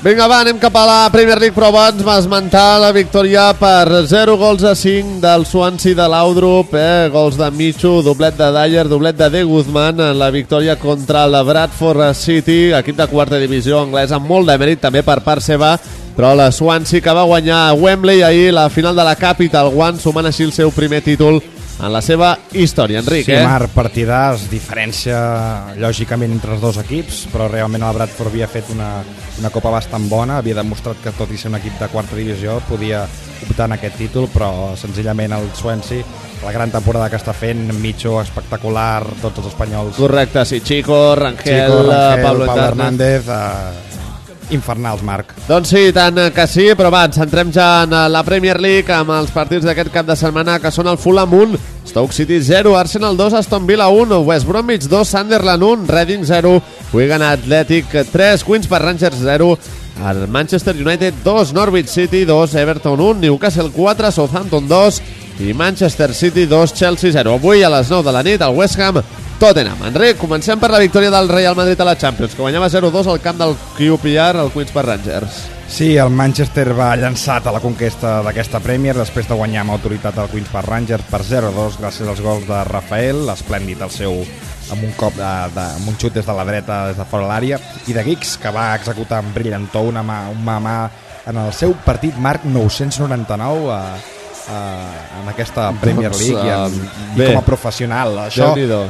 Vinga, 0.00 0.24
va, 0.24 0.38
anem 0.40 0.56
cap 0.56 0.72
a 0.80 0.82
la 0.88 1.08
Premier 1.12 1.36
League, 1.36 1.52
però 1.52 1.66
abans 1.68 2.00
va 2.00 2.14
esmentar 2.16 2.78
la 2.80 2.88
victòria 2.88 3.50
per 3.52 3.84
0 4.08 4.38
gols 4.40 4.62
a 4.64 4.72
5 4.72 5.18
del 5.20 5.44
Swansea 5.44 5.98
de 5.98 6.06
l'Audrup, 6.08 6.72
eh? 6.72 7.10
gols 7.12 7.36
de 7.36 7.50
Michu, 7.52 7.98
doblet 8.00 8.38
de 8.38 8.48
Dyer, 8.54 8.86
doblet 8.88 9.18
de 9.18 9.28
De 9.28 9.42
Guzmán 9.44 10.00
en 10.00 10.16
la 10.16 10.30
victòria 10.32 10.78
contra 10.80 11.26
la 11.28 11.42
Bradford 11.44 12.14
City, 12.16 12.72
equip 12.72 12.96
de 12.96 13.10
quarta 13.12 13.36
divisió 13.36 13.82
anglesa, 13.84 14.16
amb 14.16 14.32
molt 14.32 14.48
de 14.48 14.56
mèrit 14.56 14.80
també 14.80 15.04
per 15.04 15.20
part 15.20 15.44
seva, 15.44 15.74
però 16.16 16.32
la 16.32 16.48
Swansea 16.48 17.04
que 17.04 17.18
va 17.20 17.28
guanyar 17.28 17.66
a 17.66 17.76
Wembley 17.76 18.24
ahir 18.24 18.54
la 18.56 18.70
final 18.72 18.96
de 18.96 19.04
la 19.04 19.18
Capital 19.20 19.68
One, 19.68 20.00
sumant 20.00 20.24
així 20.24 20.48
el 20.48 20.56
seu 20.56 20.72
primer 20.72 21.04
títol 21.04 21.42
en 21.80 21.92
la 21.92 22.00
seva 22.04 22.34
història, 22.52 23.00
Enric, 23.00 23.24
Sí, 23.24 23.32
eh? 23.32 23.44
Marc, 23.46 23.72
partidàs, 23.74 24.46
diferència 24.50 25.18
lògicament 25.80 26.34
entre 26.36 26.54
els 26.56 26.60
dos 26.62 26.76
equips, 26.82 27.22
però 27.32 27.48
realment 27.48 27.82
el 27.86 27.96
Bradford 27.96 28.32
havia 28.32 28.48
fet 28.50 28.68
una, 28.74 28.90
una 29.40 29.50
copa 29.50 29.72
bastant 29.72 30.08
bona, 30.10 30.38
havia 30.38 30.58
demostrat 30.60 31.00
que 31.02 31.14
tot 31.16 31.32
i 31.32 31.38
ser 31.40 31.48
un 31.52 31.58
equip 31.60 31.78
de 31.80 31.88
quarta 31.92 32.16
divisió 32.18 32.58
podia 32.68 33.06
optar 33.48 33.70
en 33.70 33.78
aquest 33.78 33.96
títol, 33.96 34.28
però 34.32 34.74
senzillament 34.76 35.32
el 35.32 35.48
Swansea, 35.56 36.04
la 36.44 36.52
gran 36.52 36.72
temporada 36.72 37.08
que 37.12 37.16
està 37.20 37.32
fent, 37.36 37.66
Micho 37.80 38.18
espectacular, 38.20 39.02
tots 39.22 39.40
els 39.40 39.50
espanyols, 39.52 39.96
Correcte, 39.96 40.44
sí, 40.44 40.60
Chico, 40.60 41.14
Rangel, 41.16 41.64
Chico, 41.64 41.82
Rangel, 41.88 42.24
Pablo, 42.24 42.46
Pablo 42.46 42.64
Hernández. 42.68 43.24
Hernández, 43.26 43.96
eh, 43.96 43.99
infernals, 44.54 45.02
Marc. 45.06 45.32
Doncs 45.48 45.72
sí, 45.72 45.82
tant 45.96 46.18
que 46.34 46.46
sí, 46.50 46.68
però 46.78 46.90
va, 46.92 47.04
ens 47.08 47.18
centrem 47.20 47.52
ja 47.54 47.84
en 47.84 47.94
la 48.12 48.22
Premier 48.26 48.58
League 48.60 48.92
amb 48.94 49.14
els 49.16 49.32
partits 49.34 49.66
d'aquest 49.66 49.92
cap 49.94 50.08
de 50.08 50.16
setmana 50.18 50.58
que 50.62 50.72
són 50.74 50.90
el 50.90 50.98
Fulham 51.00 51.34
1, 51.34 51.60
Stoke 51.90 52.14
City 52.14 52.40
0, 52.44 52.76
Arsenal 52.78 53.16
2, 53.18 53.38
Aston 53.40 53.66
Villa 53.66 53.88
1, 53.88 54.20
West 54.26 54.46
Bromwich 54.46 54.88
2, 54.88 55.08
Sunderland 55.08 55.62
1, 55.66 55.86
Reading 55.90 56.26
0, 56.26 56.56
Wigan 56.92 57.22
Athletic 57.26 57.90
3, 58.12 58.44
Queens 58.44 58.68
per 58.70 58.82
Rangers 58.82 59.22
0, 59.22 59.56
el 60.10 60.28
Manchester 60.28 60.76
United 60.76 61.14
2, 61.24 61.52
Norwich 61.52 61.88
City 61.88 62.24
2, 62.24 62.54
Everton 62.54 63.00
1, 63.00 63.20
Newcastle 63.20 63.70
4, 63.74 64.12
Southampton 64.12 64.68
2 64.68 65.02
i 65.40 65.52
Manchester 65.52 66.14
City 66.14 66.46
2, 66.46 66.74
Chelsea 66.74 67.12
0. 67.12 67.34
Avui 67.34 67.62
a 67.62 67.70
les 67.70 67.90
9 67.90 68.06
de 68.06 68.12
la 68.12 68.22
nit 68.22 68.40
el 68.40 68.56
West 68.56 68.78
Ham 68.80 69.02
Tottenham. 69.40 69.80
Enric, 69.88 70.18
comencem 70.20 70.60
per 70.60 70.68
la 70.68 70.78
victòria 70.82 71.08
del 71.08 71.30
Real 71.32 71.56
Madrid 71.56 71.80
a 71.80 71.86
la 71.88 71.96
Champions, 71.96 72.34
que 72.36 72.44
guanyava 72.44 72.68
0-2 72.68 73.06
al 73.08 73.22
camp 73.24 73.38
del 73.40 73.54
QPR, 73.78 74.36
el 74.42 74.52
Queens 74.52 74.74
per 74.74 74.84
Rangers. 74.84 75.38
Sí, 75.70 75.94
el 75.96 76.10
Manchester 76.12 76.74
va 76.76 76.90
llançat 77.00 77.48
a 77.48 77.54
la 77.54 77.62
conquesta 77.64 78.18
d'aquesta 78.26 78.60
Premier 78.60 78.92
després 78.98 79.30
de 79.30 79.38
guanyar 79.38 79.62
amb 79.62 79.72
autoritat 79.78 80.18
el 80.20 80.28
Queens 80.28 80.52
Park 80.52 80.68
Rangers 80.68 81.08
per 81.08 81.22
0-2 81.24 81.80
gràcies 81.80 82.12
als 82.12 82.20
gols 82.20 82.44
de 82.50 82.60
Rafael, 82.68 83.24
esplèndid 83.32 83.80
el 83.80 83.94
seu 83.94 84.20
amb 84.70 84.84
un 84.84 84.92
cop 85.00 85.16
de, 85.16 85.32
de, 85.56 85.66
amb 85.80 85.88
un 85.88 85.96
xut 85.96 86.20
des 86.20 86.28
de 86.28 86.36
la 86.36 86.44
dreta 86.44 86.82
des 86.90 87.00
de 87.00 87.08
fora 87.08 87.24
de 87.24 87.32
l'àrea 87.32 87.60
i 87.88 87.96
de 87.96 88.04
Giggs 88.06 88.36
que 88.42 88.52
va 88.52 88.74
executar 88.76 89.22
amb 89.24 89.32
brillantor 89.34 89.88
una 89.88 90.04
mà, 90.04 90.20
una 90.36 90.60
mà 90.60 90.78
en 91.32 91.40
el 91.40 91.52
seu 91.56 91.72
partit 91.86 92.18
Marc 92.20 92.44
999 92.44 93.72
a, 93.72 93.80
a, 94.48 94.60
en 95.20 95.28
aquesta 95.32 95.70
Premier 95.80 96.10
Doncs, 96.10 96.24
League 96.24 96.46
i, 96.46 96.54
en, 96.54 96.78
uh, 96.80 97.18
i 97.18 97.28
com 97.28 97.40
a 97.40 97.46
professional 97.46 98.18
això 98.26 98.50
Déu-n'hi-do. 98.50 98.82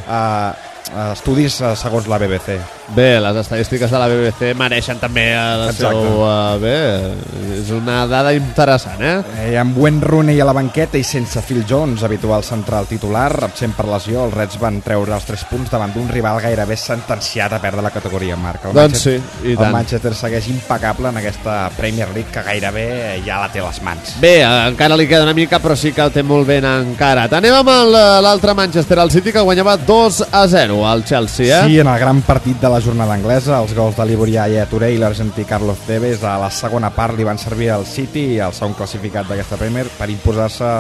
Uh, 0.90 1.12
estudis 1.14 1.61
uh, 1.62 1.75
segons 1.78 2.06
la 2.11 2.18
BBC 2.18 2.59
Bé, 2.94 3.20
les 3.20 3.37
estadístiques 3.37 3.90
de 3.90 3.99
la 3.99 4.09
BBC 4.11 4.49
mereixen 4.59 4.99
també 4.99 5.28
el 5.30 5.68
Exacte. 5.68 5.94
seu... 5.94 6.23
Uh, 6.25 6.56
bé, 6.59 6.78
és 7.61 7.68
una 7.70 8.00
dada 8.11 8.32
interessant, 8.35 8.99
eh? 8.99 9.12
Eh, 9.44 9.52
amb 9.61 9.78
Wayne 9.78 10.02
Rooney 10.02 10.40
a 10.42 10.47
la 10.49 10.54
banqueta 10.56 10.99
i 10.99 11.04
sense 11.06 11.38
Phil 11.47 11.62
Jones, 11.68 12.02
habitual 12.02 12.42
central 12.42 12.88
titular, 12.90 13.28
absent 13.47 13.76
per 13.78 13.87
lesió, 13.87 14.25
els 14.26 14.35
Reds 14.35 14.59
van 14.59 14.80
treure 14.82 15.14
els 15.14 15.28
3 15.28 15.44
punts 15.52 15.70
davant 15.70 15.94
d'un 15.94 16.09
rival 16.11 16.40
gairebé 16.42 16.75
sentenciat 16.80 17.54
a 17.54 17.61
perdre 17.62 17.85
la 17.87 17.92
categoria, 17.94 18.35
Marc. 18.35 18.66
El 18.66 18.75
Doncs 18.75 18.99
Manchester, 18.99 19.20
sí, 19.20 19.47
i 19.47 19.54
el 19.54 19.62
tant. 19.62 19.76
Manchester 19.76 20.14
segueix 20.25 20.50
impecable 20.50 21.14
en 21.14 21.23
aquesta 21.23 21.61
Premier 21.78 22.11
League 22.11 22.35
que 22.35 22.42
gairebé 22.42 22.88
ja 23.23 23.38
la 23.44 23.52
té 23.54 23.62
a 23.62 23.68
les 23.68 23.80
mans. 23.87 24.16
Bé, 24.18 24.40
eh, 24.40 24.50
encara 24.66 24.99
li 24.99 25.06
queda 25.06 25.28
una 25.28 25.37
mica, 25.37 25.62
però 25.62 25.78
sí 25.78 25.94
que 25.94 26.02
el 26.02 26.11
té 26.11 26.26
molt 26.26 26.50
ben 26.50 26.66
encarat. 26.66 27.38
Anem 27.38 27.61
amb 27.62 27.73
el, 27.76 27.94
eh, 27.94 28.18
l'altre 28.26 28.59
Manchester, 28.59 28.99
el 28.99 29.14
City, 29.14 29.30
que 29.30 29.47
guanyava 29.47 29.78
2 29.78 30.25
a 30.26 30.44
0 30.50 30.79
al 30.87 31.04
Chelsea, 31.04 31.46
eh? 31.46 31.68
Sí, 31.68 31.78
en 31.78 31.87
el 31.87 31.99
gran 31.99 32.22
partit 32.22 32.60
de 32.60 32.68
la 32.68 32.80
jornada 32.80 33.14
anglesa, 33.14 33.60
els 33.60 33.75
gols 33.75 33.96
de 33.96 34.06
Liborià 34.08 34.46
Touré 34.70 34.92
i 34.94 34.99
l'argentí 35.00 35.44
Carlos 35.44 35.78
Tevez 35.87 36.25
a 36.25 36.37
la 36.40 36.50
segona 36.50 36.90
part 36.94 37.16
li 37.18 37.25
van 37.25 37.38
servir 37.38 37.70
al 37.75 37.87
City, 37.87 38.38
el 38.38 38.52
segon 38.56 38.76
classificat 38.78 39.28
d'aquesta 39.28 39.58
Premier, 39.60 39.87
per 39.99 40.10
imposar-se 40.12 40.70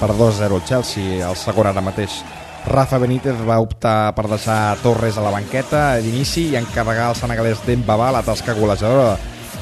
per 0.00 0.10
2-0 0.12 0.60
al 0.60 0.64
Chelsea, 0.68 1.20
el 1.28 1.36
segon 1.36 1.70
ara 1.70 1.84
mateix. 1.84 2.20
Rafa 2.66 2.98
Benítez 3.00 3.40
va 3.48 3.60
optar 3.60 4.12
per 4.16 4.28
deixar 4.28 4.76
Torres 4.82 5.16
a 5.16 5.24
la 5.24 5.32
banqueta 5.32 5.96
d'inici 6.00 6.50
i 6.50 6.60
encarregar 6.60 7.08
al 7.10 7.18
senegalès 7.18 7.64
Dembaba 7.66 8.12
la 8.12 8.22
tasca 8.22 8.54
golejadora, 8.54 9.16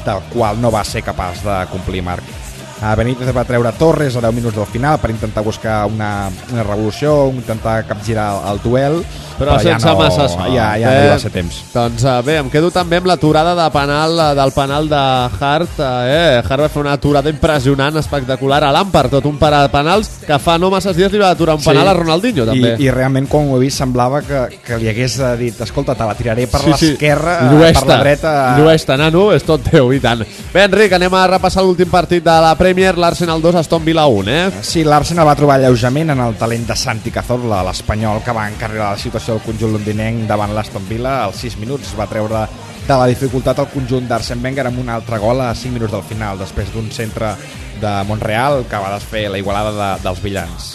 del 0.04 0.26
qual 0.32 0.60
no 0.60 0.70
va 0.74 0.84
ser 0.84 1.06
capaç 1.06 1.42
de 1.46 1.62
complir 1.72 2.02
Marc. 2.06 2.37
A 2.80 2.94
Benítez 2.94 3.32
va 3.34 3.42
treure 3.44 3.72
Torres 3.78 4.14
a 4.16 4.20
10 4.22 4.34
minuts 4.36 4.54
del 4.56 4.66
final 4.70 4.98
per 5.02 5.10
intentar 5.10 5.42
buscar 5.42 5.84
una, 5.90 6.28
una 6.52 6.62
revolució, 6.62 7.26
intentar 7.34 7.80
capgirar 7.88 8.28
el, 8.36 8.52
el 8.52 8.60
duel, 8.62 9.00
però 9.38 9.56
sense 9.58 9.82
ja 9.86 9.92
no, 9.94 9.98
massa 9.98 10.28
sort. 10.30 10.46
Ja, 10.54 10.68
ja 10.78 10.92
no 10.94 11.00
hi 11.06 11.10
va 11.10 11.18
ser 11.18 11.30
temps. 11.34 11.56
Doncs 11.74 12.04
eh, 12.06 12.14
bé, 12.26 12.36
em 12.42 12.48
quedo 12.50 12.70
també 12.74 13.00
amb 13.00 13.06
l'aturada 13.10 13.56
de 13.58 13.66
penal 13.74 14.14
eh, 14.22 14.28
del 14.38 14.52
penal 14.54 14.88
de 14.90 15.00
Hart. 15.40 15.74
Eh? 16.06 16.38
Hart 16.42 16.62
va 16.64 16.68
fer 16.70 16.82
una 16.84 16.92
aturada 16.98 17.30
impressionant, 17.34 17.98
espectacular. 17.98 18.60
A 18.68 18.70
Lampard, 18.74 19.10
tot 19.18 19.26
un 19.30 19.38
parà 19.42 19.64
de 19.66 19.72
penals, 19.74 20.10
que 20.26 20.38
fa 20.42 20.54
no 20.58 20.70
masses 20.70 20.94
dies 20.98 21.10
li 21.14 21.18
va 21.22 21.32
aturar 21.34 21.58
un 21.58 21.62
penal 21.66 21.90
a 21.90 21.96
Ronaldinho, 21.98 22.46
també. 22.46 22.76
I, 22.78 22.86
I 22.86 22.94
realment, 22.94 23.26
quan 23.30 23.50
ho 23.50 23.58
he 23.58 23.64
vist, 23.66 23.78
semblava 23.82 24.22
que, 24.26 24.44
que 24.66 24.78
li 24.78 24.90
hagués 24.90 25.18
eh, 25.18 25.32
dit 25.42 25.60
escolta, 25.66 25.94
te 25.98 26.06
la 26.06 26.14
tiraré 26.18 26.46
per 26.50 26.62
Sí, 26.62 26.72
sí. 26.78 26.90
l'esquerra, 26.92 27.36
eh, 27.42 27.50
Lluesta. 27.54 27.84
per 27.84 27.92
la 27.96 28.00
dreta... 28.04 28.34
Lluesta, 28.58 28.96
nano, 29.02 29.28
és 29.34 29.46
tot 29.46 29.66
teu, 29.66 29.90
i 29.94 30.02
tant. 30.02 30.22
Bé, 30.54 30.66
Enric, 30.66 30.94
anem 30.98 31.14
a 31.18 31.26
repassar 31.34 31.62
l'últim 31.66 31.90
partit 31.90 32.22
de 32.26 32.38
la 32.42 32.54
Premier, 32.68 32.98
l'Arsenal 32.98 33.40
2, 33.40 33.54
Aston 33.54 33.82
Villa 33.82 34.04
1, 34.04 34.28
eh? 34.28 34.50
Sí, 34.60 34.82
l'Arsenal 34.84 35.24
va 35.24 35.32
trobar 35.38 35.54
alleujament 35.56 36.12
en 36.12 36.20
el 36.20 36.34
talent 36.36 36.66
de 36.68 36.74
Santi 36.76 37.08
Cazorla, 37.08 37.62
l'espanyol 37.64 38.20
que 38.20 38.34
va 38.36 38.44
encarregar 38.50 38.90
la 38.92 39.00
situació 39.00 39.38
del 39.38 39.46
conjunt 39.46 39.72
londinenc 39.78 40.26
davant 40.28 40.52
l'Aston 40.52 40.84
Villa. 40.84 41.14
Als 41.22 41.40
6 41.46 41.56
minuts 41.62 41.94
va 41.96 42.04
treure 42.10 42.42
de 42.84 42.92
la 42.92 43.08
dificultat 43.08 43.62
el 43.64 43.70
conjunt 43.72 44.04
d'Arsene 44.10 44.44
Wenger 44.44 44.66
amb 44.68 44.82
un 44.84 44.92
altre 44.92 45.16
gol 45.16 45.40
a 45.40 45.54
5 45.56 45.78
minuts 45.78 45.96
del 45.96 46.04
final, 46.10 46.36
després 46.44 46.68
d'un 46.74 46.92
centre 46.92 47.32
de 47.80 47.94
Montreal 48.04 48.66
que 48.68 48.84
va 48.84 48.92
desfer 48.98 49.30
la 49.32 49.40
igualada 49.40 49.72
de, 49.72 49.90
dels 50.04 50.20
villans. 50.20 50.74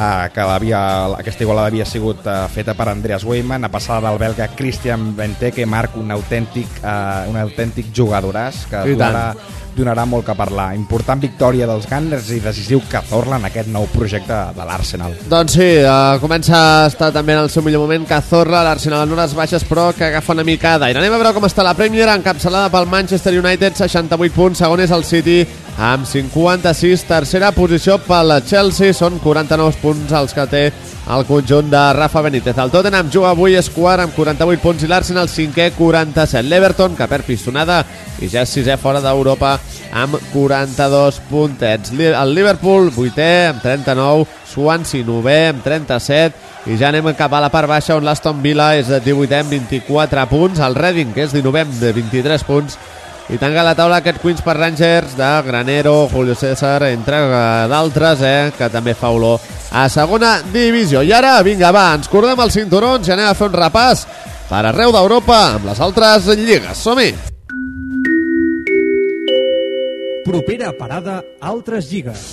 Uh, 0.00 0.30
que 0.32 0.42
havia, 0.42 0.82
aquesta 1.18 1.44
igualada 1.44 1.68
havia 1.68 1.84
sigut 1.84 2.26
uh, 2.26 2.46
feta 2.50 2.74
per 2.74 2.88
Andreas 2.88 3.22
Weyman, 3.26 3.66
a 3.66 3.70
passada 3.70 4.08
del 4.08 4.18
belga 4.18 4.46
Christian 4.56 5.10
Benteke, 5.14 5.66
Marc, 5.66 5.94
un 6.00 6.10
autèntic, 6.14 6.78
uh, 6.80 7.28
un 7.30 7.38
autèntic 7.38 7.94
jugadoràs 7.94 8.64
que 8.70 8.86
tant. 8.98 9.36
Donarà, 9.76 10.04
molt 10.08 10.26
que 10.26 10.34
parlar. 10.36 10.70
Important 10.76 11.20
victòria 11.22 11.68
dels 11.68 11.86
Gunners 11.90 12.30
i 12.34 12.40
decisiu 12.42 12.82
Cazorla 12.90 13.38
en 13.40 13.48
aquest 13.48 13.70
nou 13.72 13.86
projecte 13.94 14.38
de 14.56 14.66
l'Arsenal. 14.66 15.16
Doncs 15.30 15.56
sí, 15.58 15.68
uh, 15.84 16.18
comença 16.22 16.58
a 16.58 16.86
estar 16.90 17.10
també 17.14 17.36
en 17.36 17.44
el 17.44 17.50
seu 17.52 17.64
millor 17.66 17.84
moment 17.84 18.06
Cazorla, 18.08 18.64
l'Arsenal 18.66 19.06
en 19.06 19.16
hores 19.16 19.34
baixes 19.38 19.64
però 19.68 19.90
que 19.96 20.08
agafa 20.10 20.34
una 20.36 20.46
mica 20.46 20.76
d'aire. 20.78 21.00
Anem 21.00 21.16
a 21.16 21.22
veure 21.22 21.34
com 21.36 21.48
està 21.48 21.66
la 21.66 21.76
Premier 21.78 22.08
encapçalada 22.12 22.70
pel 22.72 22.88
Manchester 22.90 23.36
United 23.38 23.78
68 23.78 24.34
punts, 24.36 24.62
segon 24.62 24.84
és 24.84 24.94
el 24.94 25.06
City 25.06 25.40
amb 25.80 26.04
56, 26.04 27.06
tercera 27.08 27.48
posició 27.56 27.96
pel 28.04 28.34
Chelsea, 28.44 28.92
són 28.92 29.16
49 29.22 29.78
punts 29.80 30.12
els 30.12 30.34
que 30.36 30.44
té 30.50 30.60
el 31.10 31.24
conjunt 31.24 31.70
de 31.72 31.80
Rafa 31.96 32.20
Benítez. 32.26 32.58
El 32.60 32.70
Tottenham 32.70 33.08
juga 33.08 33.30
avui 33.32 33.56
és 33.56 33.70
quart 33.72 34.04
amb 34.04 34.12
48 34.12 34.60
punts 34.60 34.84
i 34.84 34.90
l'Arsenal 34.90 35.30
cinquè 35.32 35.70
47. 35.78 36.44
L'Everton, 36.50 36.98
que 36.98 37.08
perd 37.08 37.24
pistonada 37.24 37.80
i 38.20 38.28
ja 38.28 38.44
és 38.44 38.52
sisè 38.52 38.76
fora 38.76 39.00
d'Europa 39.00 39.54
amb 39.96 40.20
42 40.34 41.22
puntets. 41.30 41.96
El 41.96 42.36
Liverpool, 42.36 42.92
vuitè 42.92 43.48
amb 43.48 43.64
39, 43.64 44.28
Swansea, 44.52 45.08
novè 45.08 45.40
amb 45.54 45.64
37 45.64 46.68
i 46.68 46.76
ja 46.76 46.90
anem 46.90 47.08
cap 47.16 47.32
a 47.32 47.40
la 47.40 47.48
part 47.48 47.70
baixa 47.70 47.96
on 47.96 48.04
l'Aston 48.04 48.42
Villa 48.44 48.74
és 48.76 48.90
18è 48.92 49.40
amb 49.40 49.56
24 49.56 50.28
punts, 50.28 50.60
el 50.60 50.76
Reading, 50.76 51.14
que 51.16 51.24
és 51.24 51.32
19è 51.32 51.64
amb 51.64 51.78
23 51.80 52.44
punts 52.44 52.76
i 53.30 53.38
tanca 53.38 53.62
la 53.62 53.76
taula 53.78 54.00
aquest 54.00 54.18
Queens 54.18 54.40
per 54.42 54.56
Rangers 54.56 55.12
de 55.14 55.28
Granero, 55.46 56.08
Julio 56.10 56.34
César, 56.34 56.82
entre 56.88 57.20
d'altres, 57.70 58.24
eh, 58.26 58.50
que 58.56 58.68
també 58.68 58.94
fa 58.98 59.12
olor 59.14 59.38
a 59.70 59.86
segona 59.88 60.40
divisió. 60.50 61.04
I 61.06 61.12
ara, 61.14 61.36
vinga, 61.46 61.70
va, 61.70 61.92
ens 61.94 62.10
cordem 62.10 62.42
els 62.42 62.58
cinturons 62.58 63.06
i 63.06 63.14
anem 63.14 63.30
a 63.30 63.36
fer 63.38 63.46
un 63.52 63.54
repàs 63.54 64.06
per 64.50 64.64
arreu 64.66 64.90
d'Europa 64.90 65.38
amb 65.54 65.70
les 65.70 65.78
altres 65.78 66.26
lligues. 66.34 66.74
Som-hi! 66.82 67.12
Propera 70.26 70.74
parada, 70.78 71.22
altres 71.40 71.86
lligues. 71.92 72.26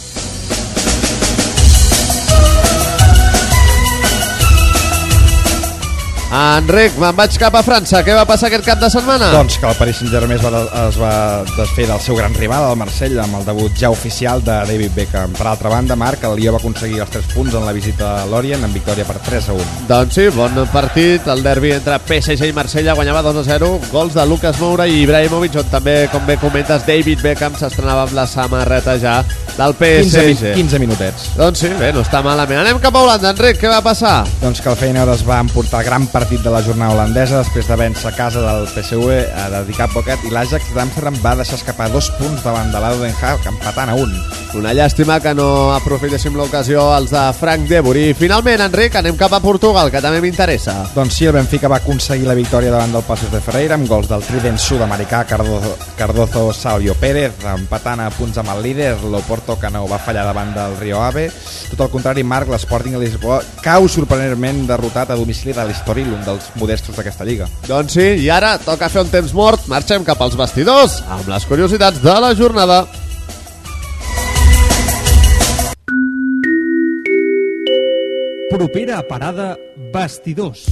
Enric, 6.28 6.98
me'n 7.00 7.16
vaig 7.16 7.38
cap 7.40 7.56
a 7.56 7.62
França. 7.64 8.02
Què 8.04 8.12
va 8.12 8.26
passar 8.28 8.50
aquest 8.50 8.66
cap 8.68 8.82
de 8.82 8.90
setmana? 8.92 9.30
Doncs 9.32 9.56
que 9.62 9.68
el 9.70 9.78
Paris 9.80 10.02
Saint-Germain 10.02 10.36
es, 10.36 10.44
va, 10.44 10.64
es 10.90 10.98
va 11.00 11.12
desfer 11.54 11.86
del 11.88 12.02
seu 12.04 12.18
gran 12.20 12.36
rival, 12.36 12.66
el 12.68 12.80
Marsella, 12.82 13.22
amb 13.24 13.40
el 13.40 13.46
debut 13.48 13.72
ja 13.80 13.92
oficial 13.94 14.44
de 14.44 14.58
David 14.68 14.92
Beckham. 14.98 15.32
Per 15.38 15.48
altra 15.48 15.72
banda, 15.72 15.96
Marc, 15.96 16.26
el 16.28 16.36
Lió 16.36 16.52
va 16.52 16.60
aconseguir 16.60 17.00
els 17.06 17.14
3 17.16 17.32
punts 17.32 17.56
en 17.56 17.64
la 17.64 17.72
visita 17.72 18.10
a 18.18 18.26
l'Orient 18.28 18.68
en 18.68 18.76
victòria 18.76 19.08
per 19.08 19.22
3 19.24 19.48
a 19.54 19.56
1. 19.56 19.88
Doncs 19.88 20.20
sí, 20.20 20.28
bon 20.36 20.60
partit. 20.74 21.32
El 21.32 21.46
derbi 21.46 21.72
entre 21.78 21.96
PSG 22.04 22.52
i 22.52 22.58
Marsella 22.58 22.98
guanyava 23.00 23.24
2 23.30 23.40
a 23.40 23.48
0. 23.48 23.72
Gols 23.94 24.20
de 24.20 24.28
Lucas 24.28 24.60
Moura 24.60 24.88
i 24.88 25.00
Ibrahimovic, 25.06 25.56
on 25.64 25.72
també, 25.72 25.96
com 26.12 26.28
bé 26.28 26.36
comentes, 26.44 26.84
David 26.84 27.24
Beckham 27.24 27.56
s'estrenava 27.56 28.04
amb 28.04 28.18
la 28.20 28.28
samarreta 28.28 29.00
ja 29.00 29.22
del 29.58 29.74
15, 29.74 30.20
PSG. 30.20 30.54
15 30.60 30.80
minutets. 30.84 31.32
Doncs 31.40 31.64
sí, 31.64 31.72
bé, 31.80 31.94
no 31.96 32.04
està 32.04 32.20
malament. 32.26 32.62
Anem 32.62 32.84
cap 32.84 32.96
a 32.96 33.08
Holanda, 33.08 33.32
Enric, 33.32 33.58
què 33.64 33.72
va 33.72 33.80
passar? 33.86 34.20
Doncs 34.44 34.62
que 34.62 34.70
el 34.70 34.78
Feyenoord 34.78 35.16
es 35.16 35.26
va 35.26 35.40
emportar 35.42 35.86
gran 35.88 36.06
partit 36.18 36.42
de 36.42 36.50
la 36.50 36.64
jornada 36.66 36.96
holandesa 36.96 37.44
després 37.44 37.68
de 37.70 37.76
vèncer 37.78 38.08
a 38.10 38.16
casa 38.18 38.42
del 38.42 38.66
PSV 38.72 39.20
a 39.38 39.44
dedicar 39.54 39.86
poquet 39.94 40.26
i 40.26 40.34
l'Ajax 40.34 40.74
d'Amsterdam 40.74 41.22
va 41.22 41.36
deixar 41.38 41.62
escapar 41.62 41.92
dos 41.94 42.10
punts 42.18 42.42
davant 42.48 42.74
de 42.74 42.82
l'Ado 42.82 43.06
Den 43.06 43.14
Haag 43.22 43.46
empatant 43.54 43.94
a 43.94 44.02
un. 44.02 44.20
Una 44.56 44.72
llàstima 44.72 45.18
que 45.20 45.34
no 45.36 45.74
aprofitéssim 45.76 46.36
l'ocasió 46.40 46.86
els 46.96 47.12
de 47.12 47.22
Frank 47.36 47.68
Deburi. 47.68 48.06
I 48.12 48.16
finalment, 48.18 48.62
Enric, 48.64 48.96
anem 48.96 49.18
cap 49.20 49.34
a 49.36 49.42
Portugal, 49.44 49.92
que 49.92 50.00
també 50.02 50.22
m'interessa. 50.24 50.76
Doncs 50.96 51.18
sí, 51.20 51.26
el 51.28 51.36
Benfica 51.36 51.68
va 51.68 51.82
aconseguir 51.82 52.30
la 52.30 52.36
victòria 52.38 52.72
davant 52.72 52.94
del 52.96 53.04
Passos 53.06 53.32
de 53.34 53.42
Ferreira 53.44 53.76
amb 53.76 53.90
gols 53.90 54.08
del 54.08 54.24
trident 54.24 54.58
sud-americà 54.58 55.26
Cardozo, 55.28 55.76
Cardozo 56.00 56.46
Salvio 56.56 56.96
Pérez, 56.98 57.36
empatant 57.54 58.06
a 58.06 58.10
punts 58.16 58.40
amb 58.40 58.54
el 58.56 58.64
líder, 58.64 58.94
l'Oporto 59.04 59.58
que 59.60 59.72
no 59.74 59.84
va 59.90 60.00
fallar 60.00 60.24
davant 60.26 60.54
del 60.56 60.78
Rio 60.80 61.02
Ave. 61.04 61.28
Tot 61.74 61.84
el 61.86 61.92
contrari, 61.94 62.24
Marc, 62.24 62.50
l'Sporting 62.54 62.96
de 62.96 63.04
Lisboa 63.04 63.42
cau 63.66 63.90
sorprenentment 63.92 64.64
derrotat 64.70 65.12
a 65.12 65.20
domicili 65.20 65.54
de 65.54 65.66
l'Estoril, 65.68 66.14
un 66.16 66.24
dels 66.26 66.54
modestos 66.56 66.96
d'aquesta 66.96 67.28
lliga. 67.28 67.50
Doncs 67.68 68.00
sí, 68.00 68.08
i 68.24 68.32
ara 68.32 68.56
toca 68.64 68.90
fer 68.90 69.04
un 69.04 69.12
temps 69.12 69.36
mort. 69.36 69.68
Marxem 69.68 70.08
cap 70.08 70.24
als 70.24 70.40
vestidors 70.40 71.02
amb 71.04 71.28
les 71.34 71.46
curiositats 71.46 72.02
de 72.02 72.16
la 72.24 72.34
jornada. 72.38 72.86
Propera 78.58 79.04
parada 79.06 79.56
Vestidors. 79.94 80.64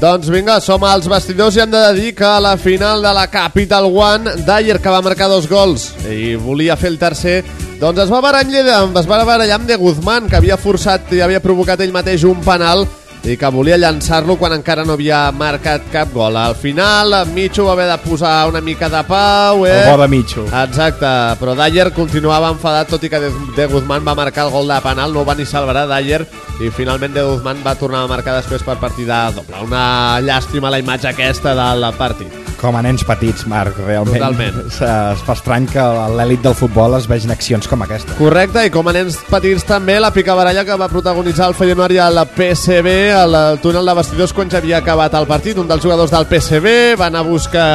Doncs 0.00 0.26
vinga, 0.26 0.58
som 0.58 0.82
als 0.82 1.06
vestidors 1.06 1.54
i 1.54 1.62
hem 1.62 1.70
de 1.70 1.86
dir 1.94 2.16
que 2.18 2.26
a 2.26 2.42
la 2.42 2.56
final 2.58 2.98
de 2.98 3.14
la 3.14 3.28
Capital 3.30 3.86
One, 3.86 4.40
Dyer, 4.42 4.80
que 4.82 4.90
va 4.90 5.06
marcar 5.06 5.30
dos 5.30 5.46
gols 5.46 5.92
i 6.10 6.34
volia 6.34 6.74
fer 6.74 6.90
el 6.90 6.98
tercer, 6.98 7.44
doncs 7.80 8.02
es 8.04 8.10
va 8.12 8.20
barallar, 8.20 8.80
es 9.00 9.06
va 9.08 9.24
barallar 9.24 9.56
amb 9.56 9.68
De 9.68 9.76
Guzmán, 9.80 10.28
que 10.28 10.36
havia 10.36 10.58
forçat 10.60 11.14
i 11.16 11.22
havia 11.24 11.40
provocat 11.40 11.80
ell 11.80 11.94
mateix 11.94 12.26
un 12.28 12.42
penal 12.44 12.84
i 13.24 13.36
que 13.36 13.50
volia 13.52 13.76
llançar-lo 13.76 14.36
quan 14.40 14.54
encara 14.56 14.84
no 14.86 14.94
havia 14.96 15.26
marcat 15.36 15.84
cap 15.92 16.12
gol. 16.14 16.36
Al 16.40 16.54
final, 16.56 17.14
Micho 17.34 17.66
va 17.66 17.72
haver 17.72 17.88
de 17.90 17.98
posar 18.04 18.48
una 18.48 18.60
mica 18.60 18.88
de 18.88 19.02
pau, 19.04 19.66
eh? 19.66 19.82
El 19.84 19.90
bo 19.90 20.02
de 20.02 20.08
Mitjo. 20.08 20.46
Exacte, 20.46 21.10
però 21.40 21.54
Dyer 21.58 21.90
continuava 21.92 22.52
enfadat 22.54 22.88
tot 22.88 23.04
i 23.04 23.10
que 23.12 23.20
De 23.56 23.66
Guzmán 23.66 24.06
va 24.06 24.14
marcar 24.14 24.46
el 24.46 24.54
gol 24.54 24.68
de 24.68 24.80
penal, 24.80 25.12
no 25.12 25.24
va 25.24 25.34
ni 25.34 25.46
salvar 25.46 25.86
Dyer 25.90 26.24
i 26.60 26.70
finalment 26.70 27.14
De 27.14 27.24
Guzmán 27.24 27.60
va 27.64 27.74
tornar 27.74 28.04
a 28.04 28.10
marcar 28.10 28.36
després 28.36 28.64
per 28.64 28.78
partida 28.80 29.26
doble. 29.36 29.56
Una 29.64 30.20
llàstima 30.24 30.72
la 30.72 30.80
imatge 30.80 31.12
aquesta 31.12 31.54
del 31.56 31.90
partit. 31.98 32.50
Com 32.60 32.76
a 32.76 32.82
nens 32.84 33.00
petits, 33.08 33.46
Marc, 33.48 33.78
realment. 33.86 34.18
Totalment. 34.18 34.58
Es, 34.66 34.82
es 34.84 35.22
fa 35.24 35.32
estrany 35.32 35.64
que 35.70 35.80
a 35.80 36.10
l'èlit 36.12 36.42
del 36.44 36.52
futbol 36.58 36.92
es 36.98 37.06
vegin 37.08 37.32
accions 37.32 37.64
com 37.70 37.80
aquesta. 37.86 38.12
Correcte, 38.18 38.66
i 38.68 38.72
com 38.74 38.90
a 38.90 38.92
nens 38.92 39.16
petits 39.30 39.64
també 39.64 39.96
la 39.96 40.10
picabaralla 40.12 40.66
que 40.68 40.76
va 40.76 40.90
protagonitzar 40.92 41.48
el 41.48 41.56
Feyenoord 41.56 41.96
i 41.96 42.02
el 42.04 42.20
PSV 42.36 42.92
al 43.12 43.58
túnel 43.62 43.86
de 43.86 43.94
vestidors 43.94 44.32
quan 44.32 44.50
ja 44.50 44.58
havia 44.58 44.78
acabat 44.78 45.14
el 45.18 45.26
partit. 45.28 45.58
Un 45.58 45.68
dels 45.68 45.82
jugadors 45.82 46.10
del 46.10 46.26
PSV 46.26 46.96
van 46.98 47.16
a 47.16 47.22
buscar 47.26 47.66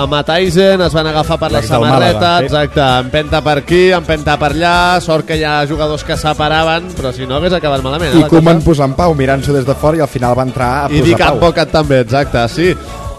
a 0.00 0.06
Mataisen, 0.10 0.80
es 0.86 0.92
van 0.94 1.06
agafar 1.10 1.38
per 1.38 1.50
la 1.52 1.62
samarreta, 1.62 2.34
exacte, 2.44 2.80
empenta 3.04 3.40
per 3.44 3.58
aquí, 3.58 3.90
empenta 3.92 4.36
per 4.40 4.52
allà, 4.54 5.00
sort 5.04 5.26
que 5.28 5.36
hi 5.38 5.44
ha 5.44 5.66
jugadors 5.66 6.04
que 6.04 6.16
separaven, 6.16 6.90
però 6.98 7.12
si 7.12 7.26
no 7.26 7.36
hagués 7.36 7.52
acabat 7.60 7.82
malament. 7.82 8.14
eh, 8.14 8.24
I 8.26 8.28
Koeman 8.28 8.60
cosa. 8.62 8.66
posant 8.72 8.94
pau, 8.98 9.14
mirant-s'ho 9.14 9.52
des 9.52 9.64
de 9.66 9.74
fora 9.74 9.96
i 9.96 10.00
al 10.00 10.08
final 10.08 10.34
va 10.36 10.42
entrar 10.42 10.70
a 10.84 10.84
I 10.90 11.00
posar 11.00 11.04
dic 11.08 11.18
pau. 11.18 11.34
Advocat 11.36 11.70
també, 11.72 12.00
exacte, 12.00 12.48
sí. 12.48 12.74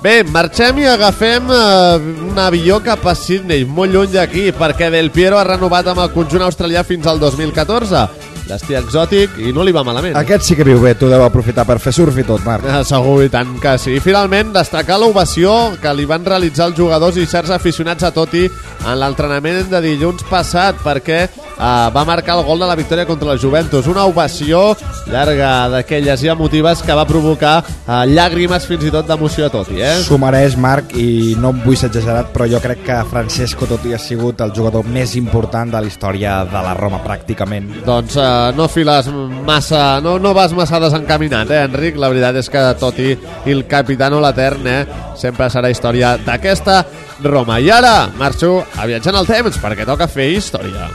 Bé, 0.06 0.20
marxem 0.30 0.78
i 0.84 0.86
agafem 0.86 1.48
eh, 1.50 2.30
un 2.30 2.38
avió 2.38 2.78
cap 2.84 3.08
a 3.10 3.16
Sydney, 3.18 3.64
molt 3.66 3.92
lluny 3.92 4.12
d'aquí, 4.14 4.52
perquè 4.54 4.92
Del 4.94 5.10
Piero 5.10 5.40
ha 5.40 5.44
renovat 5.48 5.88
amb 5.88 6.04
el 6.04 6.12
conjunt 6.14 6.44
australià 6.46 6.84
fins 6.86 7.08
al 7.08 7.18
2014. 7.20 8.04
Destí 8.46 8.76
exòtic 8.78 9.40
i 9.42 9.54
no 9.56 9.64
li 9.66 9.74
va 9.74 9.84
malament. 9.86 10.16
Aquest 10.20 10.46
sí 10.46 10.58
que 10.58 10.66
viu 10.68 10.80
bé, 10.82 10.94
tu 11.00 11.10
deu 11.10 11.24
aprofitar 11.26 11.66
per 11.66 11.80
fer 11.82 11.94
surf 11.96 12.18
i 12.22 12.26
tot, 12.28 12.44
Marc. 12.46 12.66
Eh, 12.70 12.84
Segur 12.86 13.24
i 13.26 13.32
tant 13.34 13.56
que 13.62 13.76
sí. 13.82 13.96
I 13.98 14.04
finalment, 14.04 14.54
destacar 14.56 15.00
l'ovació 15.02 15.56
que 15.82 15.94
li 15.98 16.06
van 16.10 16.26
realitzar 16.26 16.70
els 16.70 16.78
jugadors 16.78 17.18
i 17.18 17.26
certs 17.30 17.54
aficionats 17.56 18.06
a 18.06 18.14
Toti 18.14 18.46
en 18.86 19.00
l'entrenament 19.02 19.66
de 19.72 19.82
dilluns 19.82 20.26
passat 20.30 20.78
perquè 20.84 21.24
eh, 21.26 21.88
va 21.96 22.06
marcar 22.06 22.38
el 22.38 22.46
gol 22.46 22.62
de 22.62 22.70
la 22.70 22.78
victòria 22.78 23.08
contra 23.10 23.32
la 23.32 23.38
Juventus. 23.42 23.88
Una 23.90 24.06
ovació 24.06 24.76
llarga 25.10 25.70
d'aquelles 25.74 26.24
i 26.24 26.32
emotives 26.34 26.84
que 26.86 26.98
va 26.98 27.08
provocar 27.10 27.56
eh, 27.66 28.04
llàgrimes 28.14 28.68
fins 28.70 28.86
i 28.86 28.94
tot 28.94 29.10
d'emoció 29.10 29.48
a 29.48 29.54
Toti. 29.54 29.82
Eh? 29.82 29.96
S'ho 30.06 30.20
mereix, 30.22 30.58
Marc, 30.58 30.94
i 30.94 31.36
no 31.42 31.54
em 31.56 31.64
vull 31.66 31.80
ser 31.80 31.90
exagerat, 31.90 32.30
però 32.36 32.50
jo 32.52 32.62
crec 32.62 32.86
que 32.86 33.02
Francesco 33.10 33.66
Totti 33.70 33.96
ha 33.96 34.02
sigut 34.02 34.42
el 34.46 34.54
jugador 34.56 34.86
més 34.86 35.16
important 35.18 35.74
de 35.74 35.82
la 35.82 35.90
història 35.90 36.38
de 36.46 36.62
la 36.70 36.76
Roma, 36.78 37.02
pràcticament. 37.06 37.72
Doncs 37.88 38.20
eh, 38.22 38.35
no 38.56 38.68
files 38.68 39.08
massa, 39.46 40.00
no, 40.02 40.18
no 40.20 40.34
vas 40.34 40.54
massa 40.54 40.80
desencaminat, 40.80 41.52
eh, 41.52 41.64
Enric? 41.68 42.00
La 42.02 42.10
veritat 42.12 42.40
és 42.42 42.50
que 42.52 42.64
Toti 42.80 43.12
i 43.14 43.54
el 43.54 43.66
capitano 43.70 44.22
l'Etern 44.24 44.68
eh, 44.72 44.80
sempre 45.20 45.50
serà 45.54 45.72
història 45.74 46.16
d'aquesta 46.22 46.80
Roma. 47.24 47.60
I 47.60 47.70
ara 47.72 48.10
marxo 48.18 48.58
a 48.76 48.88
viatjar 48.88 49.14
en 49.14 49.22
el 49.22 49.30
temps 49.30 49.62
perquè 49.62 49.88
toca 49.88 50.10
fer 50.12 50.32
història. 50.36 50.90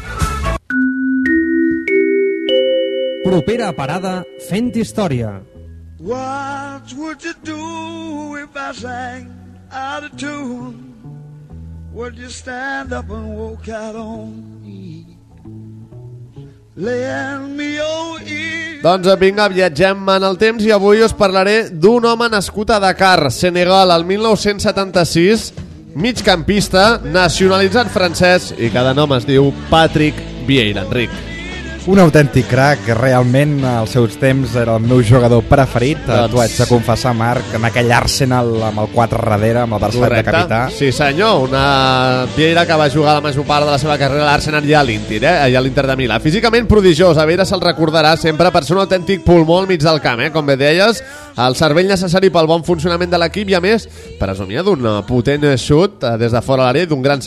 Propera 3.25 3.71
parada 3.77 4.21
Fent 4.49 4.75
Història. 4.75 5.41
What 6.01 6.93
would 6.97 7.23
you 7.23 7.35
do 7.45 8.37
if 8.37 8.57
I 8.57 8.73
sang 8.73 9.29
out 9.71 10.05
of 10.05 10.17
tune? 10.17 10.91
Would 11.93 12.17
you 12.17 12.31
stand 12.31 12.93
up 12.93 13.11
and 13.11 13.37
walk 13.37 13.69
out 13.69 13.95
on 13.97 14.61
Doncs 18.81 19.09
vinga, 19.19 19.49
viatgem 19.51 20.07
en 20.15 20.23
el 20.29 20.39
temps 20.39 20.63
i 20.63 20.71
avui 20.71 21.03
us 21.03 21.13
parlaré 21.13 21.65
d'un 21.71 22.05
home 22.07 22.29
nascut 22.31 22.71
a 22.71 22.79
Dakar, 22.81 23.33
Senegal, 23.35 23.91
al 23.91 24.07
1976, 24.07 25.51
migcampista, 25.99 27.01
nacionalitzat 27.03 27.91
francès 27.91 28.53
i 28.55 28.71
cada 28.71 28.95
nom 28.95 29.19
es 29.19 29.27
diu 29.27 29.51
Patrick 29.69 30.23
Vieira, 30.47 30.87
Enric. 30.87 31.40
Un 31.89 31.99
autèntic 31.99 32.45
crac, 32.45 32.83
realment 32.99 33.63
als 33.65 33.95
seus 33.97 34.19
temps 34.21 34.53
era 34.61 34.75
el 34.77 34.85
meu 34.85 35.01
jugador 35.03 35.41
preferit. 35.49 35.99
Doncs- 36.05 36.19
Doncs... 36.21 36.31
T'ho 36.35 36.41
haig 36.43 36.57
de 36.61 36.67
confessar, 36.69 37.15
Marc, 37.17 37.55
en 37.57 37.65
aquell 37.65 37.89
Arsenal 37.97 38.51
amb 38.69 38.83
el 38.85 38.91
4 38.93 39.23
darrere, 39.25 39.63
amb 39.63 39.79
el 39.79 39.81
Barça 39.81 40.11
de 40.13 40.21
capità. 40.27 40.61
Sí, 40.77 40.91
senyor, 40.93 41.49
una 41.49 42.27
Vieira 42.37 42.67
que 42.69 42.77
va 42.77 42.91
jugar 42.93 43.15
la 43.17 43.25
major 43.25 43.47
part 43.49 43.65
de 43.65 43.73
la 43.73 43.79
seva 43.81 43.97
carrera 43.99 44.27
a 44.27 44.29
l'Arsenal 44.29 44.69
i 44.69 44.75
a 44.77 44.83
l'Inter, 44.85 45.23
eh? 45.25 45.35
i 45.51 45.57
a 45.57 45.63
l'Inter 45.65 45.87
de 45.89 45.97
Milà. 45.97 46.21
Físicament 46.21 46.69
prodigiós, 46.69 47.19
a 47.19 47.25
Vieira 47.27 47.47
se'l 47.49 47.65
recordarà 47.65 48.13
sempre 48.21 48.53
per 48.53 48.63
ser 48.67 48.77
un 48.77 48.85
autèntic 48.85 49.25
pulmó 49.25 49.59
al 49.63 49.67
mig 49.71 49.81
del 49.83 50.03
camp, 50.05 50.21
eh? 50.21 50.31
com 50.31 50.47
bé 50.47 50.59
deies, 50.61 51.03
el 51.41 51.57
cervell 51.57 51.89
necessari 51.89 52.31
pel 52.31 52.47
bon 52.51 52.63
funcionament 52.63 53.11
de 53.11 53.19
l'equip 53.25 53.49
i 53.51 53.57
a 53.57 53.63
més 53.65 53.89
presumia 54.21 54.63
d'un 54.63 54.85
potent 55.09 55.49
xut 55.57 56.05
eh, 56.05 56.17
des 56.21 56.37
de 56.37 56.45
fora 56.45 56.69
de 56.69 56.69
l'àrea 56.69 56.85
i 56.85 56.91
d'un 56.93 57.03
gran, 57.03 57.25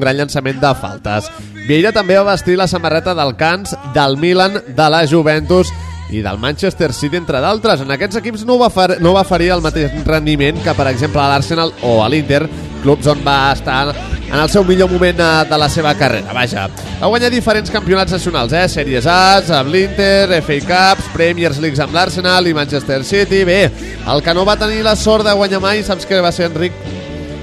gran 0.00 0.16
llançament 0.16 0.58
de 0.62 0.74
faltes. 0.80 1.28
Vieira 1.64 1.94
també 1.96 2.18
va 2.18 2.26
vestir 2.34 2.58
la 2.60 2.66
samarreta 2.68 3.14
del 3.16 3.36
Cans, 3.40 3.72
del 3.94 4.18
Milan, 4.20 4.58
de 4.76 4.88
la 4.92 5.06
Juventus 5.08 5.70
i 6.12 6.20
del 6.20 6.36
Manchester 6.38 6.92
City, 6.92 7.16
entre 7.16 7.40
d'altres. 7.40 7.80
En 7.80 7.94
aquests 7.94 8.20
equips 8.20 8.42
no 8.44 8.58
va, 8.60 8.68
fer, 8.68 8.98
no 9.00 9.14
va 9.16 9.22
ferir 9.24 9.48
el 9.54 9.64
mateix 9.64 9.94
rendiment 10.04 10.60
que, 10.60 10.74
per 10.76 10.90
exemple, 10.90 11.22
a 11.22 11.30
l'Arsenal 11.32 11.72
o 11.88 12.02
a 12.04 12.10
l'Inter, 12.12 12.42
clubs 12.82 13.08
on 13.08 13.22
va 13.24 13.38
estar 13.54 13.94
en 14.34 14.36
el 14.36 14.50
seu 14.52 14.66
millor 14.68 14.90
moment 14.92 15.22
eh, 15.24 15.30
de 15.48 15.58
la 15.62 15.70
seva 15.72 15.94
carrera. 15.96 16.34
Vaja, 16.36 16.66
va 17.00 17.08
guanyar 17.08 17.32
diferents 17.32 17.72
campionats 17.72 18.12
nacionals, 18.12 18.52
eh? 18.52 18.66
Sèries 18.68 19.08
A, 19.08 19.40
amb 19.60 19.72
l'Inter, 19.72 20.42
FA 20.44 20.58
Cups, 20.68 21.08
Premiers 21.16 21.62
Leagues 21.64 21.80
amb 21.80 21.96
l'Arsenal 21.96 22.50
i 22.50 22.52
Manchester 22.56 23.00
City. 23.08 23.40
Bé, 23.48 23.62
el 24.04 24.22
que 24.26 24.36
no 24.36 24.44
va 24.44 24.58
tenir 24.60 24.84
la 24.84 24.98
sort 25.00 25.24
de 25.24 25.32
guanyar 25.32 25.64
mai, 25.64 25.80
saps 25.86 26.04
què 26.04 26.20
va 26.20 26.34
ser, 26.34 26.52
Enric? 26.52 26.76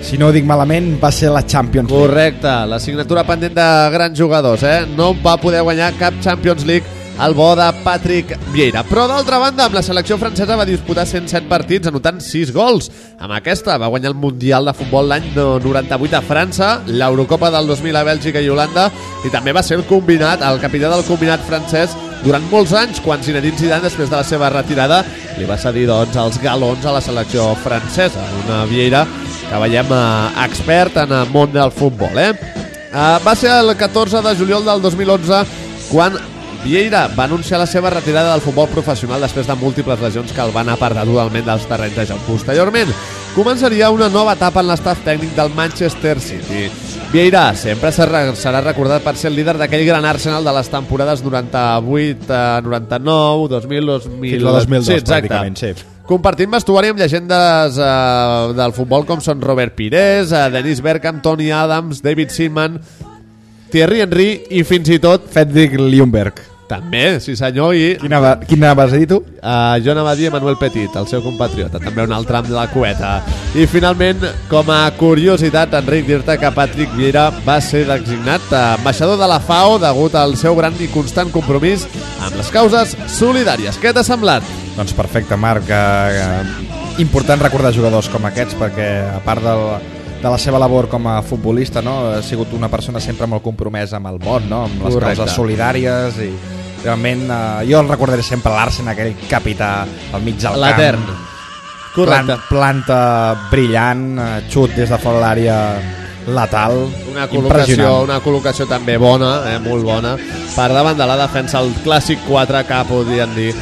Si 0.02 0.18
no 0.18 0.28
ho 0.28 0.34
dic 0.34 0.48
malament, 0.48 0.96
va 1.02 1.12
ser 1.14 1.30
la 1.32 1.44
Champions 1.46 1.92
League. 1.92 2.08
Correcte, 2.08 2.56
la 2.68 2.80
signatura 2.82 3.24
pendent 3.24 3.54
de 3.56 3.68
grans 3.94 4.18
jugadors, 4.18 4.64
eh? 4.64 4.82
No 4.98 5.14
va 5.24 5.38
poder 5.40 5.62
guanyar 5.62 5.94
cap 6.00 6.18
Champions 6.24 6.66
League 6.66 7.00
el 7.22 7.34
bo 7.34 7.56
de 7.56 7.68
Patrick 7.84 8.38
Vieira. 8.52 8.82
Però 8.88 9.06
d'altra 9.08 9.38
banda, 9.38 9.68
amb 9.68 9.76
la 9.78 9.84
selecció 9.86 10.18
francesa 10.18 10.58
va 10.58 10.66
disputar 10.66 11.06
107 11.06 11.48
partits 11.50 11.92
anotant 11.92 12.22
6 12.24 12.54
gols. 12.56 12.90
Amb 13.22 13.36
aquesta 13.38 13.78
va 13.78 13.92
guanyar 13.94 14.14
el 14.14 14.18
Mundial 14.18 14.66
de 14.66 14.74
Futbol 14.74 15.12
l'any 15.12 15.28
98 15.36 16.18
a 16.18 16.24
França, 16.26 16.72
l'Eurocopa 16.88 17.52
del 17.54 17.70
2000 17.70 18.00
a 18.00 18.06
Bèlgica 18.08 18.42
i 18.42 18.50
Holanda 18.50 18.90
i 19.26 19.34
també 19.34 19.54
va 19.54 19.64
ser 19.64 19.78
el 19.78 19.86
combinat, 19.90 20.42
el 20.42 20.62
capità 20.64 20.90
del 20.90 21.06
combinat 21.06 21.46
francès 21.46 21.94
durant 22.24 22.44
molts 22.52 22.74
anys, 22.78 23.02
quan 23.02 23.22
Zinedine 23.26 23.58
Zidane, 23.58 23.86
després 23.86 24.10
de 24.10 24.18
la 24.18 24.26
seva 24.26 24.50
retirada, 24.54 25.02
li 25.38 25.48
va 25.50 25.58
cedir 25.58 25.88
doncs, 25.90 26.18
els 26.18 26.38
galons 26.42 26.86
a 26.86 26.94
la 26.94 27.02
selecció 27.02 27.52
francesa. 27.64 28.26
Una 28.46 28.64
Vieira 28.70 29.06
que 29.52 29.60
veiem 29.60 29.90
eh, 29.92 30.46
expert 30.48 31.02
en 31.04 31.12
el 31.12 31.32
món 31.32 31.52
del 31.52 31.72
futbol. 31.76 32.16
Eh? 32.16 32.32
Eh, 32.32 33.18
va 33.26 33.36
ser 33.36 33.52
el 33.60 33.76
14 33.76 34.24
de 34.24 34.36
juliol 34.40 34.64
del 34.66 34.82
2011 34.82 35.44
quan 35.92 36.16
Vieira 36.64 37.08
va 37.18 37.26
anunciar 37.26 37.58
la 37.60 37.66
seva 37.66 37.90
retirada 37.90 38.32
del 38.32 38.42
futbol 38.42 38.68
professional 38.70 39.24
després 39.24 39.48
de 39.50 39.56
múltiples 39.58 40.00
lesions 40.00 40.32
que 40.32 40.44
el 40.44 40.54
van 40.54 40.70
apartar 40.70 41.08
totalment 41.10 41.48
dels 41.48 41.66
terrenys 41.68 41.98
de 41.98 42.06
joc. 42.12 42.22
Posteriorment, 42.28 42.92
començaria 43.34 43.90
una 43.90 44.12
nova 44.14 44.36
etapa 44.38 44.62
en 44.62 44.70
l'estaf 44.70 45.02
tècnic 45.04 45.34
del 45.36 45.50
Manchester 45.58 46.20
City. 46.22 46.68
Vieira 47.12 47.48
sempre 47.58 47.90
serà 47.92 48.62
recordat 48.62 49.02
per 49.04 49.16
ser 49.18 49.32
el 49.32 49.40
líder 49.42 49.58
d'aquell 49.60 49.88
gran 49.90 50.06
Arsenal 50.06 50.46
de 50.46 50.54
les 50.60 50.70
temporades 50.70 51.26
98, 51.26 52.30
eh, 52.30 52.62
99, 52.70 53.50
2000, 53.58 53.96
2000... 53.98 54.38
Fins 54.38 54.46
al 54.46 54.62
2002, 54.62 54.86
sí, 54.86 55.00
exacte. 55.02 55.18
pràcticament, 55.18 55.58
sí. 55.58 55.91
Compartint 56.12 56.52
vestuari 56.52 56.90
amb 56.92 57.00
llegendes 57.00 57.78
eh, 57.80 58.52
del 58.58 58.76
futbol 58.76 59.06
com 59.08 59.24
són 59.24 59.40
Robert 59.46 59.78
Pires, 59.78 60.34
eh, 60.36 60.50
Dennis 60.52 60.84
Bergkamp, 60.84 61.24
Tony 61.24 61.54
Adams, 61.56 62.04
David 62.04 62.36
Seaman, 62.36 62.80
Thierry 63.72 64.04
Henry 64.04 64.32
i 64.52 64.66
fins 64.68 64.92
i 64.92 65.00
tot 65.00 65.32
Fedrik 65.32 65.80
Ljungberg. 65.80 66.51
També, 66.72 67.20
sí 67.20 67.36
senyor, 67.36 67.76
i 67.76 67.98
Quina, 68.00 68.22
va, 68.24 68.32
quina 68.48 68.72
vas 68.78 68.94
dir 68.96 69.10
tu? 69.12 69.20
uh, 69.20 69.76
jo 69.84 69.92
anava 69.92 70.14
a 70.14 70.18
dir 70.18 70.32
Manuel 70.32 70.56
Petit, 70.62 70.96
el 70.96 71.08
seu 71.12 71.20
compatriota, 71.26 71.82
també 71.84 72.06
un 72.08 72.16
altre 72.16 72.40
amb 72.40 72.50
la 72.56 72.66
cueta. 72.72 73.18
I 73.58 73.68
finalment, 73.68 74.24
com 74.50 74.72
a 74.72 74.86
curiositat, 74.96 75.76
Enric, 75.82 76.08
dir-te 76.08 76.38
que 76.40 76.52
Patrick 76.56 76.96
Vieira 76.96 77.28
va 77.46 77.60
ser 77.62 77.84
designat 77.90 78.48
eh, 78.54 78.64
ambaixador 78.80 79.20
de 79.20 79.28
la 79.28 79.42
FAO 79.44 79.76
degut 79.84 80.16
al 80.16 80.38
seu 80.40 80.56
gran 80.56 80.80
i 80.80 80.88
constant 80.94 81.30
compromís 81.36 81.84
amb 82.24 82.40
les 82.40 82.52
causes 82.56 82.96
solidàries. 83.12 83.76
Què 83.82 83.92
t'ha 83.94 84.06
semblat? 84.08 84.48
Doncs 84.78 84.96
perfecte, 84.96 85.36
Marc. 85.36 85.68
Eh, 85.68 86.22
eh, 86.24 87.02
important 87.04 87.42
recordar 87.44 87.74
jugadors 87.76 88.08
com 88.12 88.24
aquests 88.28 88.56
perquè 88.60 88.88
a 89.16 89.20
part 89.26 89.44
del, 89.44 89.62
de 90.22 90.30
la 90.30 90.38
seva 90.38 90.60
labor 90.62 90.88
com 90.92 91.08
a 91.10 91.20
futbolista 91.26 91.82
no, 91.82 91.98
ha 92.16 92.22
sigut 92.24 92.52
una 92.54 92.70
persona 92.70 93.00
sempre 93.02 93.28
molt 93.28 93.44
compromesa 93.44 93.98
amb 93.98 94.12
el 94.12 94.20
món, 94.22 94.48
no, 94.52 94.64
amb 94.68 94.84
les 94.86 94.94
Correcte. 94.96 95.16
causes 95.24 95.36
solidàries 95.40 96.20
i 96.22 96.32
realment 96.84 97.28
eh, 97.30 97.66
jo 97.70 97.82
el 97.82 97.90
recordaré 97.90 98.24
sempre 98.26 98.54
l'Arsen, 98.54 98.90
aquell 98.92 99.16
capità 99.30 99.74
al 100.12 100.24
mig 100.26 100.40
del 100.42 100.62
camp. 100.62 101.10
Correcte. 101.92 102.38
Plan, 102.48 102.48
planta 102.48 103.00
brillant, 103.52 104.06
eh, 104.18 104.30
xut 104.52 104.78
des 104.78 104.90
de 104.90 104.98
fora 105.02 105.20
de 105.20 105.26
l'àrea 105.26 105.58
letal. 106.32 106.86
Una 107.12 107.28
col·locació, 107.28 107.92
una 108.06 108.22
col·locació 108.24 108.68
també 108.70 108.98
bona, 109.02 109.34
eh, 109.52 109.60
molt 109.60 109.84
bona, 109.84 110.16
per 110.56 110.70
davant 110.72 110.98
de 110.98 111.08
la 111.08 111.18
defensa, 111.26 111.60
el 111.60 111.74
clàssic 111.84 112.24
4K, 112.28 112.84
podríem 112.88 113.36
dir, 113.36 113.54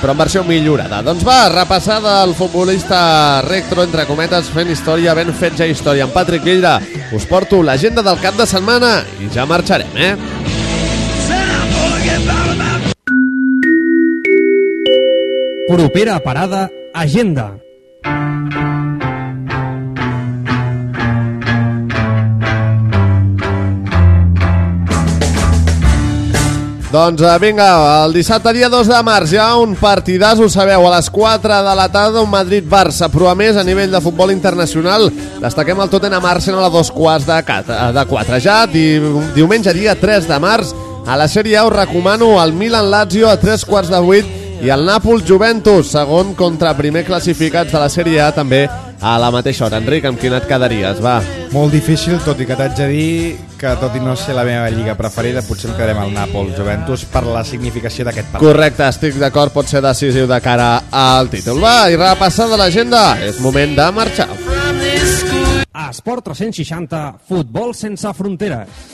però 0.00 0.12
en 0.12 0.18
versió 0.18 0.44
millorada. 0.44 1.02
Doncs 1.02 1.24
va, 1.26 1.48
repassar 1.48 2.00
del 2.02 2.34
futbolista 2.34 3.42
rectro, 3.46 3.82
entre 3.82 4.06
cometes, 4.06 4.50
fent 4.54 4.70
història, 4.70 5.14
ben 5.14 5.32
fet 5.34 5.58
ja 5.58 5.66
història. 5.66 6.04
En 6.04 6.14
Patrick 6.14 6.44
Vieira, 6.44 6.80
us 7.12 7.26
porto 7.26 7.62
l'agenda 7.62 8.02
del 8.02 8.20
cap 8.20 8.38
de 8.38 8.46
setmana 8.46 9.00
i 9.20 9.30
ja 9.32 9.46
marxarem, 9.46 9.96
eh? 9.96 10.61
Propera 15.68 16.18
parada, 16.18 16.68
agenda. 16.92 17.58
Doncs 26.90 27.22
eh, 27.22 27.38
vinga, 27.40 27.68
el 28.04 28.12
dissabte 28.12 28.52
dia 28.52 28.68
2 28.68 28.90
de 28.90 28.98
març 29.06 29.32
hi 29.32 29.38
ha 29.38 29.54
un 29.62 29.76
partidàs, 29.78 30.42
ho 30.42 30.50
sabeu, 30.50 30.82
a 30.82 30.96
les 30.96 31.08
4 31.08 31.62
de 31.64 31.76
la 31.78 31.86
tarda, 31.94 32.20
un 32.20 32.34
Madrid-Barça, 32.34 33.06
però 33.08 33.30
a 33.30 33.38
més 33.38 33.56
a 33.56 33.64
nivell 33.64 33.94
de 33.94 34.02
futbol 34.02 34.34
internacional 34.34 35.08
destaquem 35.40 35.78
el 35.78 35.94
Tottenham 35.94 36.26
Arsenal 36.26 36.66
a 36.66 36.74
dos 36.74 36.90
quarts 36.90 37.30
de, 37.30 37.38
cat, 37.46 37.70
de 37.94 38.06
4. 38.10 38.42
Ja 38.42 38.64
di, 38.66 38.98
diumenge 39.38 39.72
dia 39.78 39.94
3 39.94 40.26
de 40.26 40.42
març 40.42 40.74
a 41.06 41.16
la 41.16 41.30
Sèrie 41.30 41.56
A 41.56 41.64
us 41.70 41.76
recomano 41.78 42.34
el 42.42 42.52
Milan-Lazio 42.52 43.30
a 43.30 43.38
3 43.40 43.64
quarts 43.64 43.94
de 43.94 44.02
8 44.02 44.41
i 44.62 44.70
el 44.70 44.84
Nàpols-Juventus, 44.86 45.88
segon 45.90 46.36
contra 46.38 46.76
primer 46.78 47.02
classificats 47.02 47.72
de 47.72 47.80
la 47.82 47.88
Sèrie 47.90 48.20
A 48.22 48.30
també 48.34 48.60
a 49.02 49.16
la 49.18 49.32
mateixa 49.34 49.66
hora. 49.66 49.80
Enric, 49.82 50.04
amb 50.06 50.20
quina 50.22 50.38
et 50.38 50.46
quedaries? 50.46 51.00
Va. 51.02 51.16
Molt 51.50 51.74
difícil, 51.74 52.20
tot 52.22 52.38
i 52.38 52.46
que 52.46 52.54
t'haig 52.54 52.76
de 52.78 52.86
dir 52.92 53.08
que 53.58 53.72
tot 53.80 53.96
i 53.98 54.02
no 54.02 54.14
ser 54.18 54.36
la 54.38 54.44
meva 54.46 54.70
lliga 54.70 54.94
preferida, 54.98 55.42
potser 55.42 55.72
em 55.72 55.74
quedarem 55.74 55.98
al 56.04 56.14
Nàpols 56.14 56.54
Juventus 56.54 57.02
per 57.10 57.24
la 57.26 57.42
significació 57.46 58.06
d'aquest 58.06 58.30
partit. 58.30 58.46
Correcte, 58.46 58.86
estic 58.86 59.18
d'acord, 59.18 59.50
pot 59.54 59.66
ser 59.66 59.82
decisiu 59.82 60.30
de 60.30 60.38
cara 60.44 60.70
al 60.90 61.30
títol. 61.32 61.58
Va, 61.62 61.90
i 61.90 61.98
repassada 61.98 62.58
l'agenda, 62.60 63.16
és 63.18 63.42
moment 63.42 63.74
de 63.78 63.90
marxar. 63.98 64.30
A 65.72 65.90
Esport 65.90 66.30
360, 66.30 67.02
futbol 67.26 67.74
sense 67.74 68.14
fronteres. 68.14 68.92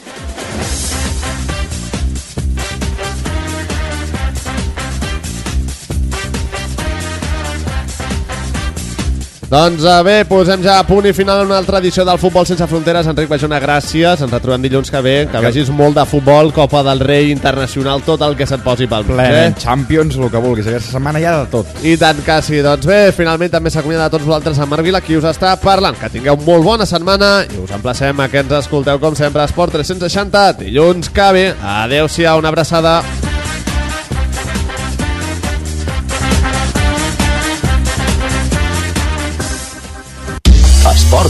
Doncs 9.48 9.80
eh, 9.80 10.02
bé, 10.04 10.14
posem 10.28 10.60
ja 10.60 10.74
a 10.76 10.84
punt 10.84 11.06
i 11.08 11.14
final 11.16 11.46
una 11.46 11.56
altra 11.56 11.78
edició 11.80 12.04
del 12.04 12.18
Futbol 12.20 12.44
Sense 12.44 12.66
Fronteres. 12.68 13.06
Enric 13.08 13.30
Bajona, 13.30 13.56
gràcies. 13.62 14.20
Ens 14.20 14.32
retrobem 14.34 14.60
dilluns 14.66 14.90
que 14.92 15.00
ve. 15.00 15.14
Que 15.32 15.40
vegis 15.40 15.70
molt 15.72 15.96
de 15.96 16.04
futbol, 16.04 16.52
Copa 16.52 16.82
del 16.84 17.00
Rei, 17.00 17.30
Internacional, 17.32 18.02
tot 18.04 18.20
el 18.26 18.36
que 18.36 18.44
se't 18.44 18.60
posi 18.60 18.84
pel 18.90 19.06
Ple, 19.08 19.24
eh? 19.24 19.54
Champions, 19.56 20.18
el 20.20 20.28
que 20.28 20.42
vulguis. 20.44 20.68
Aquesta 20.68 20.98
setmana 20.98 21.22
hi 21.22 21.24
ha 21.24 21.38
de 21.38 21.48
tot. 21.54 21.70
I 21.80 21.96
tant 21.96 22.20
que 22.26 22.36
sí. 22.44 22.60
Doncs 22.66 22.84
bé, 22.90 22.98
finalment 23.16 23.54
també 23.56 23.72
s'acomiada 23.72 24.10
de 24.10 24.18
tots 24.18 24.28
vosaltres 24.28 24.60
a 24.60 24.68
Marc 24.68 24.84
Vila, 24.84 25.00
qui 25.00 25.16
us 25.16 25.24
està 25.32 25.54
parlant. 25.62 25.96
Que 25.96 26.12
tingueu 26.12 26.36
molt 26.44 26.68
bona 26.68 26.84
setmana 26.84 27.32
i 27.48 27.62
us 27.64 27.72
emplacem 27.72 28.20
a 28.20 28.28
que 28.28 28.44
ens 28.44 28.52
escolteu, 28.60 29.00
com 29.00 29.16
sempre, 29.16 29.46
a 29.46 29.48
Esport 29.48 29.72
360, 29.72 30.44
dilluns 30.60 31.08
que 31.08 31.32
ve. 31.32 31.48
Adéu-siau, 31.78 32.44
una 32.44 32.52
abraçada. 32.52 32.98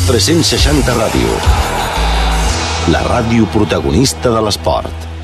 360 0.09 0.95
Ràdio. 0.97 1.35
La 2.95 3.03
ràdio 3.05 3.45
protagonista 3.53 4.31
de 4.33 4.41
l'esport. 4.47 5.18